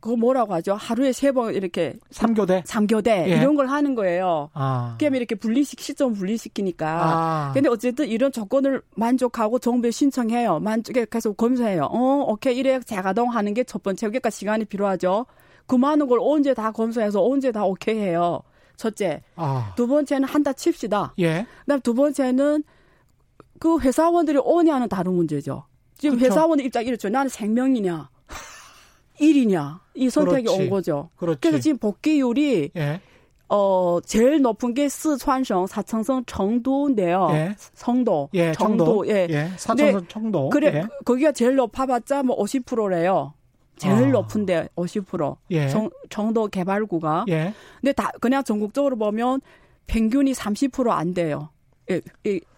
[0.00, 0.74] 그거 뭐라고 하죠?
[0.74, 3.36] 하루에 세 번 이렇게 삼교대 삼교대 예.
[3.36, 4.50] 이런 걸 하는 거예요.
[4.54, 4.96] 아.
[4.98, 6.86] 그러면 이렇게 분리식 시점 분리시키니까.
[6.88, 7.50] 아.
[7.52, 10.60] 근데 어쨌든 이런 조건을 만족하고 정부에 신청해요.
[10.60, 11.84] 만족해 계속 검사해요.
[11.90, 14.06] 어, 오케이 이래 재가동 하는 게 첫 번째.
[14.08, 15.26] 그러니까 시간이 필요하죠.
[15.66, 18.40] 그 많은 걸 언제 다 검사해서 언제 다 오케이 해요.
[18.76, 19.22] 첫째.
[19.36, 19.72] 아.
[19.76, 21.14] 두 번째는 한다 칩시다.
[21.18, 21.46] 예.
[21.64, 22.62] 그다음 두 번째는
[23.58, 25.64] 그 회사원들이 오냐는 다른 문제죠.
[25.98, 26.26] 지금 그쵸?
[26.26, 27.08] 회사원 입장 이렇죠.
[27.08, 28.08] 나는 생명이냐.
[29.18, 30.62] 일이냐 이 선택이 그렇지.
[30.62, 31.10] 온 거죠.
[31.16, 31.40] 그렇지.
[31.40, 33.00] 그래서 지금 복귀율이 예.
[33.48, 37.28] 어 제일 높은 게 스촨성 사청성 청도인데요.
[37.32, 37.54] 예.
[37.74, 39.08] 성도, 예, 청도, 청도.
[39.08, 39.50] 예, 예.
[39.56, 40.48] 사청성 청도.
[40.50, 40.84] 그래 예.
[41.04, 43.32] 거기가 제일 높아봤자 뭐 50%래요.
[43.78, 44.10] 제일 아.
[44.10, 45.36] 높은데 50%.
[45.52, 45.68] 예.
[45.68, 47.24] 정, 정도 개발구가.
[47.28, 47.54] 예.
[47.80, 49.40] 근데 다 그냥 전국적으로 보면
[49.86, 51.48] 평균이 30%안 돼요.
[51.90, 52.00] 예,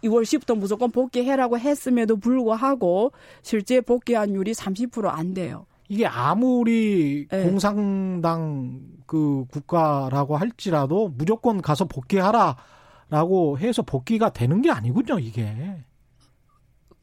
[0.02, 5.66] 2월 10부터 무조건 복귀해라고 했음에도 불구하고 실제 복귀한 율이 30%안 돼요.
[5.90, 7.42] 이게 아무리 네.
[7.42, 15.52] 공산당 그 국가라고 할지라도 무조건 가서 복귀하라라고 해서 복귀가 되는 게 아니군요, 이게.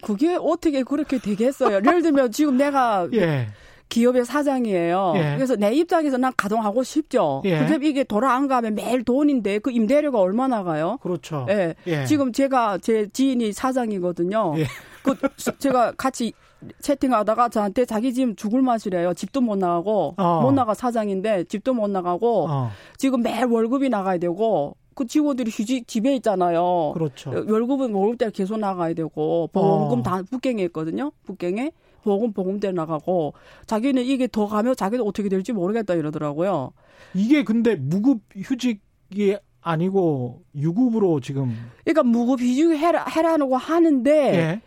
[0.02, 1.82] 그게 어떻게 그렇게 되겠어요?
[1.86, 3.50] 예를 들면 지금 내가 예.
[3.90, 5.14] 기업의 사장이에요.
[5.18, 5.36] 예.
[5.36, 7.42] 그래서 내 입장에서 난 가동하고 싶죠.
[7.44, 7.60] 예.
[7.60, 10.98] 근데 이게 돌아 안 가면 매일 돈인데 그 임대료가 얼마나 가요?
[11.02, 11.46] 그렇죠.
[11.50, 11.76] 예.
[11.88, 12.06] 예.
[12.06, 14.54] 지금 제가 제 지인이 사장이거든요.
[14.60, 14.66] 예.
[15.04, 15.14] 그
[15.58, 16.32] 제가 같이
[16.82, 19.14] 채팅하다가 저한테 자기 집 죽을 맛이래요.
[19.14, 20.42] 집도 못 나가고 어.
[20.42, 22.70] 못 나가 사장인데 집도 못 나가고 어.
[22.98, 26.92] 지금 매일 월급이 나가야 되고 그 직원들이 휴직 집에 있잖아요.
[26.94, 27.30] 그렇죠.
[27.32, 30.04] 월급은 월급 때 계속 나가야 되고 보험금 어.
[30.04, 31.12] 다 북경에 있거든요.
[31.24, 31.72] 북경에
[32.04, 33.34] 보험 보험대 나가고
[33.66, 36.72] 자기는 이게 더 가면 자기도 어떻게 될지 모르겠다 이러더라고요.
[37.14, 41.54] 이게 근데 무급 휴직이 아니고 유급으로 지금
[41.84, 44.62] 그러니까 무급 휴직 해라 해라고 하는데 예.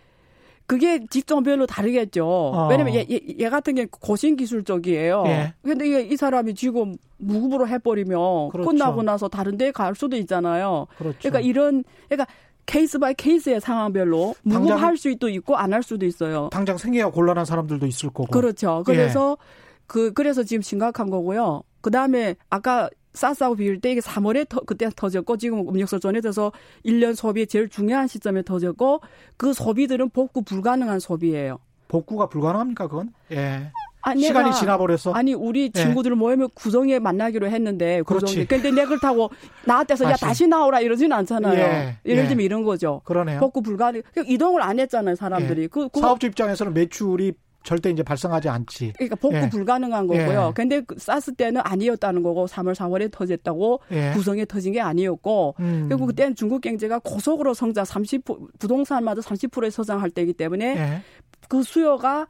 [0.70, 2.24] 그게 직종별로 다르겠죠.
[2.24, 2.68] 어.
[2.70, 5.52] 왜냐면 얘, 얘, 얘, 같은 게 고신 기술 적이에요 예.
[5.64, 8.70] 근데 이 사람이 지금 무급으로 해버리면 그렇죠.
[8.70, 10.86] 끝나고 나서 다른 데 갈 수도 있잖아요.
[10.96, 11.18] 그렇죠.
[11.18, 12.32] 그러니까 이런, 그러니까
[12.66, 16.48] case by case의 상황별로 무급할 수도 있고 안 할 수도 있어요.
[16.52, 18.26] 당장 생계가 곤란한 사람들도 있을 거고.
[18.26, 18.84] 그렇죠.
[18.86, 19.44] 그래서 예.
[19.88, 21.64] 그 그래서 지금 심각한 거고요.
[21.80, 26.52] 그 다음에 아까 사스하고 비교할 때 이게 3월에 터, 그때 터졌고 지금 음력설 전에 돼서
[26.84, 29.00] 1년 소비에 제일 중요한 시점에 터졌고
[29.36, 31.58] 그 소비들은 복구 불가능한 소비예요.
[31.88, 33.12] 복구가 불가능합니까 그건?
[33.32, 33.72] 예.
[34.02, 35.12] 아니, 시간이 지나버렸어.
[35.12, 35.68] 아니 우리 예.
[35.68, 36.16] 친구들 네.
[36.16, 38.46] 모이면 구정에 만나기로 했는데 구정에.
[38.46, 39.30] 근데 내가 그렇다고
[39.66, 40.24] 나한테서 다시.
[40.24, 41.58] 야 다시 나오라 이러지는 않잖아요.
[41.58, 41.96] 예.
[42.06, 42.44] 예를 들면 예.
[42.44, 43.02] 이런 거죠.
[43.04, 43.40] 그러네요.
[43.40, 44.02] 복구 불가능.
[44.26, 45.62] 이동을 안 했잖아요 사람들이.
[45.62, 45.66] 예.
[45.66, 47.32] 그, 그 사업주 입장에서는 매출이
[47.62, 48.94] 절대 이제 발생하지 않지.
[48.96, 49.48] 그러니까 복구 예.
[49.48, 50.48] 불가능한 거고요.
[50.48, 50.52] 예.
[50.54, 54.12] 근데 그 쌌을 때는 아니었다는 거고 3월 4월에 터졌다고 예.
[54.14, 55.86] 구성에 터진 게 아니었고 음.
[55.88, 58.24] 그리고 그때는 중국 경제가 고속으로 성장 30
[58.58, 61.02] 부동산마다 30%의 성장할 때이기 때문에 예.
[61.48, 62.26] 그 수요가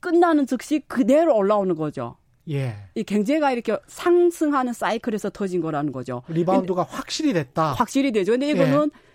[0.00, 2.16] 끝나는 즉시 그대로 올라오는 거죠.
[2.50, 2.76] 예.
[2.94, 6.22] 이 경제가 이렇게 상승하는 사이클에서 터진 거라는 거죠.
[6.28, 7.72] 리바운드가 확실히 됐다.
[7.72, 8.32] 확실히 되죠.
[8.32, 9.07] 근데 이거는 예.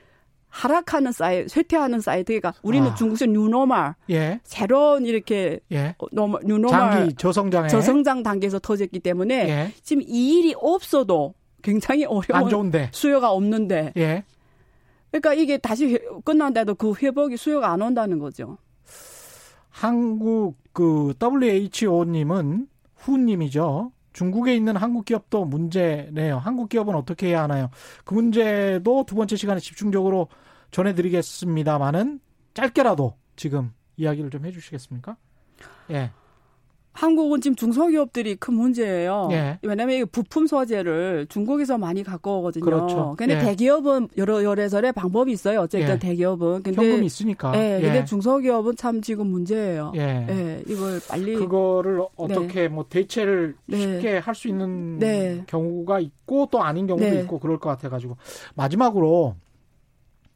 [0.53, 1.99] 하락하는 사이, 쇠퇴하는.
[2.01, 2.93] 그러니까 우리는 아.
[2.95, 4.39] 중국식 new normal, 예.
[4.43, 5.95] 새로운 이렇게 예.
[6.11, 9.71] normal, new normal 장기 저성장 저성장 단계에서 터졌기 때문에 예.
[9.81, 11.33] 지금 이 일이 없어도
[11.63, 12.89] 굉장히 어려운 좋은데.
[12.91, 13.93] 수요가 없는데.
[13.97, 14.23] 예.
[15.09, 18.57] 그러니까 이게 다시 끝난데도 그 회복이 수요가 안 온다는 거죠.
[19.69, 23.91] 한국 그 WHO님은 후님이죠.
[24.13, 26.37] 중국에 있는 한국 기업도 문제네요.
[26.37, 27.69] 한국 기업은 어떻게 해야 하나요?
[28.05, 30.29] 그 문제도 두 번째 시간에 집중적으로
[30.71, 32.19] 전해드리겠습니다만은
[32.53, 35.17] 짧게라도 지금 이야기를 좀 해주시겠습니까?
[35.91, 36.11] 예.
[36.93, 39.29] 한국은 지금 중소기업들이 큰 문제예요.
[39.31, 39.57] 예.
[39.63, 42.63] 왜냐하면 이 부품 소재를 중국에서 많이 갖고 오거든요.
[42.63, 43.15] 그렇죠.
[43.17, 43.39] 근데 예.
[43.39, 45.61] 대기업은 여러 여래저래 방법이 있어요.
[45.61, 45.99] 어쨌든 예.
[45.99, 46.61] 대기업은.
[46.61, 47.51] 근데 현금이 있으니까.
[47.55, 47.81] 예.
[47.81, 48.05] 근데 예.
[48.05, 49.93] 중소기업은 참 지금 문제예요.
[49.95, 50.27] 예.
[50.29, 50.63] 예.
[50.67, 52.67] 이걸 빨리 그거를 어떻게 네.
[52.67, 53.77] 뭐 대체를 네.
[53.77, 55.43] 쉽게 할 수 있는 네.
[55.45, 57.21] 경우가 있고 또 아닌 경우도 네.
[57.21, 58.17] 있고 그럴 것 같아가지고
[58.55, 59.35] 마지막으로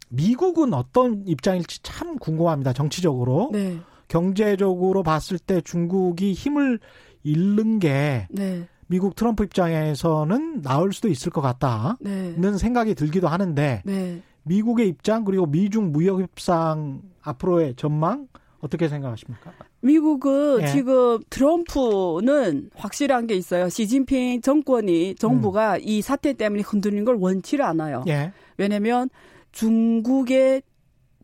[0.10, 2.74] 미국은 어떤 입장일지 참 궁금합니다.
[2.74, 3.50] 정치적으로.
[3.52, 3.78] 네.
[4.08, 6.80] 경제적으로 봤을 때 중국이 힘을
[7.24, 8.68] 잃는 게 네.
[8.88, 12.58] 미국 트럼프 입장에서는 나을 수도 있을 것 같다는 네.
[12.58, 14.22] 생각이 들기도 하는데 네.
[14.44, 18.28] 미국의 입장 그리고 미중 무역 협상 앞으로의 전망
[18.60, 19.52] 어떻게 생각하십니까?
[19.82, 20.68] 미국은 예.
[20.68, 23.70] 지금 트럼프는 확실한 게 있어요.
[23.70, 25.80] 시진핑 정권이 정부가 음.
[25.84, 28.04] 이 사태 때문에 흔들린 걸 원치를 않아요.
[28.08, 28.32] 예.
[28.58, 29.10] 왜냐하면
[29.52, 30.64] 중국의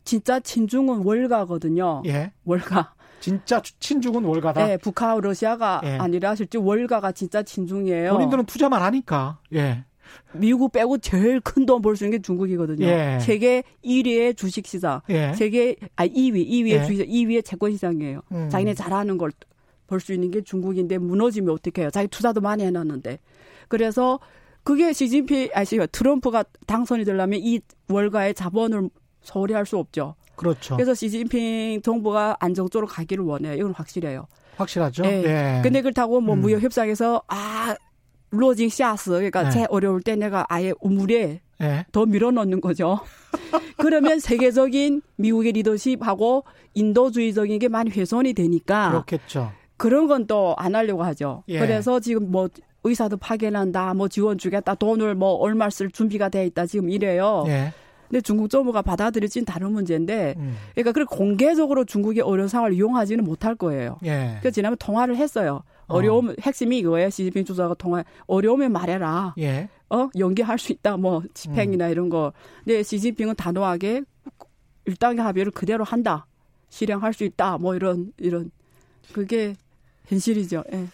[0.04, 2.02] 진짜 친중은 월가거든요.
[2.06, 2.32] 예.
[2.44, 2.94] 월가.
[3.20, 4.66] 진짜 친중은 월가다.
[4.66, 5.96] 네, 북한 러시아가 예.
[5.98, 8.12] 아니라 실제 월가가 진짜 친중이에요.
[8.12, 9.38] 본인들은 투자만 하니까.
[9.54, 9.84] 예.
[10.34, 12.84] 미국 빼고 제일 큰 돈 벌 수 있는 게 중국이거든요.
[12.84, 13.18] 예.
[13.22, 15.00] 세계 1위의 주식 시장.
[15.08, 15.32] 예.
[15.34, 16.84] 세계 아 2위, 2위의 예.
[16.84, 18.20] 주식 2위의 채권 시장이에요.
[18.32, 18.48] 음.
[18.50, 19.30] 자기네 잘하는 걸
[19.86, 21.90] 벌 수 있는 게 중국인데 무너지면 어떻게 해요?
[21.90, 23.18] 자기 투자도 많이 해 놨는데.
[23.68, 24.18] 그래서
[24.62, 28.88] 그게 시진핑 아시 트럼프가 당선이 되려면 이 월가의 자본을
[29.24, 30.14] 소홀히 할수 없죠.
[30.36, 30.76] 그렇죠.
[30.76, 33.54] 그래서 시진핑 정부가 안정적으로 가기를 원해요.
[33.54, 34.26] 이건 확실해요.
[34.56, 35.02] 확실하죠.
[35.02, 35.22] 네.
[35.24, 35.60] 예.
[35.62, 36.40] 근데 그렇다고 뭐 음.
[36.40, 37.74] 무역 협상에서 아
[38.30, 39.50] 로징 샤스 그러니까 네.
[39.50, 41.86] 제 어려울 때 내가 아예 우물에 네.
[41.92, 43.00] 더 밀어넣는 거죠.
[43.78, 46.44] 그러면 세계적인 미국의 리더십하고
[46.74, 49.52] 인도주의적인 게 많이 훼손이 되니까 그렇겠죠.
[49.76, 51.42] 그런 건 또 안 하려고 하죠.
[51.48, 51.58] 예.
[51.58, 52.48] 그래서 지금 뭐
[52.84, 57.44] 의사도 파견한다, 뭐 지원 주겠다, 돈을 뭐 얼마 쓸 준비가 돼 있다 지금 이래요.
[57.48, 57.72] 예.
[58.08, 60.56] 근데 중국 정부가 받아들일지는 다른 문제인데, 음.
[60.74, 63.98] 그러니까 그 공개적으로 중국의 어려운 상황을 이용하지는 못할 거예요.
[64.04, 64.36] 예.
[64.40, 65.62] 그래서 지난번 통화를 했어요.
[65.86, 66.34] 어려움 어.
[66.40, 67.10] 핵심이 이거예요.
[67.10, 69.34] 시진핑 주석과 통화 어려우면 말해라.
[69.38, 69.68] 예.
[69.90, 70.96] 어 연기할 수 있다.
[70.96, 71.90] 뭐 집행이나 음.
[71.90, 72.32] 이런 거.
[72.64, 74.02] 근데 시진핑은 단호하게
[74.86, 76.26] 일당의 합의를 그대로 한다.
[76.70, 77.58] 실행할 수 있다.
[77.58, 78.50] 뭐 이런 이런
[79.12, 79.54] 그게
[80.06, 80.64] 현실이죠.
[80.72, 80.86] 예.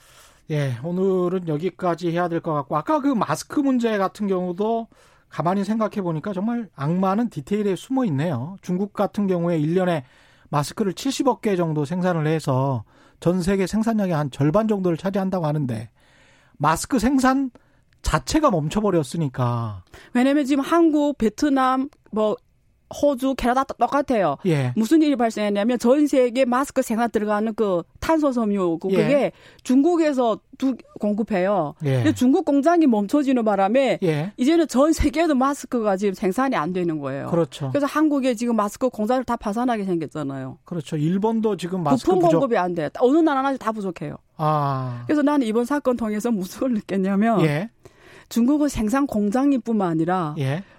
[0.50, 4.88] 예, 오늘은 여기까지 해야 될 것 같고 아까 그 마스크 문제 같은 경우도
[5.30, 8.56] 가만히 생각해 보니까 정말 악마는 디테일에 숨어 있네요.
[8.60, 10.02] 중국 같은 경우에 1년에
[10.50, 12.84] 마스크를 70억 개 정도 생산을 해서
[13.20, 15.90] 전 세계 생산량의 한 절반 정도를 차지한다고 하는데
[16.58, 17.50] 마스크 생산
[18.02, 19.84] 자체가 멈춰버렸으니까.
[20.14, 22.36] 왜냐면 지금 한국, 베트남, 뭐
[22.94, 24.36] 호주, 캐나다 똑같아요.
[24.46, 24.72] 예.
[24.76, 28.96] 무슨 일이 발생했냐면 전 세계 마스크 생산 들어가는 그 탄소 섬유 그 예.
[28.96, 29.32] 그게 예.
[29.62, 31.74] 중국에서 두 공급해요.
[31.84, 31.96] 예.
[31.96, 34.32] 근데 중국 공장이 멈춰지는 바람에 예.
[34.36, 37.28] 이제는 전 세계에도 마스크가 지금 생산이 안 되는 거예요.
[37.28, 37.70] 그렇죠.
[37.70, 40.58] 그래서 한국에 지금 마스크 공장을 다 파산하게 생겼잖아요.
[40.64, 40.96] 그렇죠.
[40.96, 42.90] 일본도 지금 마스크 부품 공급이 안 돼.
[42.98, 44.16] 어느 나라나 다 부족해요.
[44.36, 45.04] 아.
[45.06, 47.70] 그래서 나는 이번 사건 통해서 무슨 걸 느꼈냐면 예.
[48.28, 50.34] 중국은 생산 공장이뿐만 아니라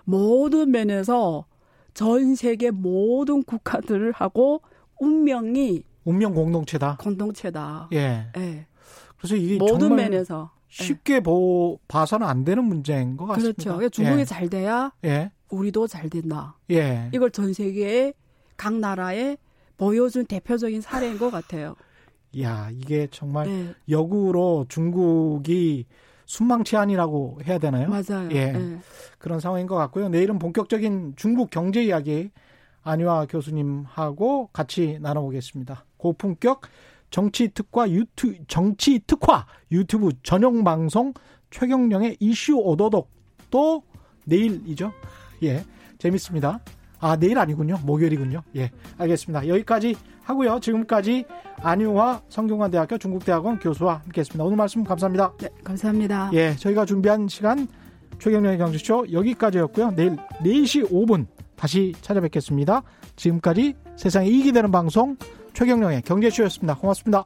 [0.05, 1.45] 모든 면에서
[1.93, 4.61] 전 세계 모든 국가들을 하고
[4.99, 6.97] 운명이 운명 공동체다.
[6.99, 7.89] 공동체다.
[7.93, 8.27] 예.
[8.37, 8.65] 예.
[9.17, 11.19] 그래서 이게 모든 면에서 쉽게 예.
[11.19, 13.75] 보, 봐서는 안 되는 문제인 것 같습니다.
[13.75, 13.89] 그렇죠.
[13.89, 14.25] 중국이 예.
[14.25, 15.31] 잘 돼야 예.
[15.49, 16.57] 우리도 잘 된다.
[16.71, 17.09] 예.
[17.13, 18.13] 이걸 전 세계의
[18.57, 19.37] 각 나라에
[19.77, 21.75] 보여준 대표적인 사례인 것 같아요.
[22.39, 23.73] 야 이게 정말 네.
[23.89, 25.85] 역으로 중국이
[26.31, 27.89] 순망치안이라고 해야 되나요?
[27.89, 28.29] 맞아요.
[28.31, 28.53] 예.
[28.53, 28.79] 네.
[29.17, 30.07] 그런 상황인 것 같고요.
[30.07, 32.31] 내일은 본격적인 중국 경제 이야기
[32.83, 35.85] 안유아 교수님하고 같이 나눠보겠습니다.
[35.97, 36.61] 고품격
[37.09, 41.13] 정치 특화 유튜 정치 특화 유튜브 전용 방송
[41.49, 43.09] 최경령의 이슈 오도독
[43.49, 43.83] 또
[44.25, 44.93] 내일이죠.
[45.43, 45.65] 예.
[45.97, 46.61] 재밌습니다.
[46.99, 47.77] 아, 내일 아니군요.
[47.83, 48.41] 목요일이군요.
[48.55, 48.71] 예.
[48.97, 49.49] 알겠습니다.
[49.49, 50.59] 여기까지 하고요.
[50.59, 51.25] 지금까지
[51.61, 54.43] 안유화 성균관대학교 중국대학원 교수와 함께 했습니다.
[54.43, 55.33] 오늘 말씀 감사합니다.
[55.39, 56.31] 네, 감사합니다.
[56.33, 56.55] 예.
[56.55, 57.67] 저희가 준비한 시간
[58.19, 59.91] 최경련의 경제쇼 여기까지였고요.
[59.91, 62.83] 내일 4시 5분 다시 찾아뵙겠습니다.
[63.15, 65.17] 지금까지 세상에 이익이 되는 방송
[65.53, 66.75] 최경령의 경제쇼였습니다.
[66.75, 67.25] 고맙습니다.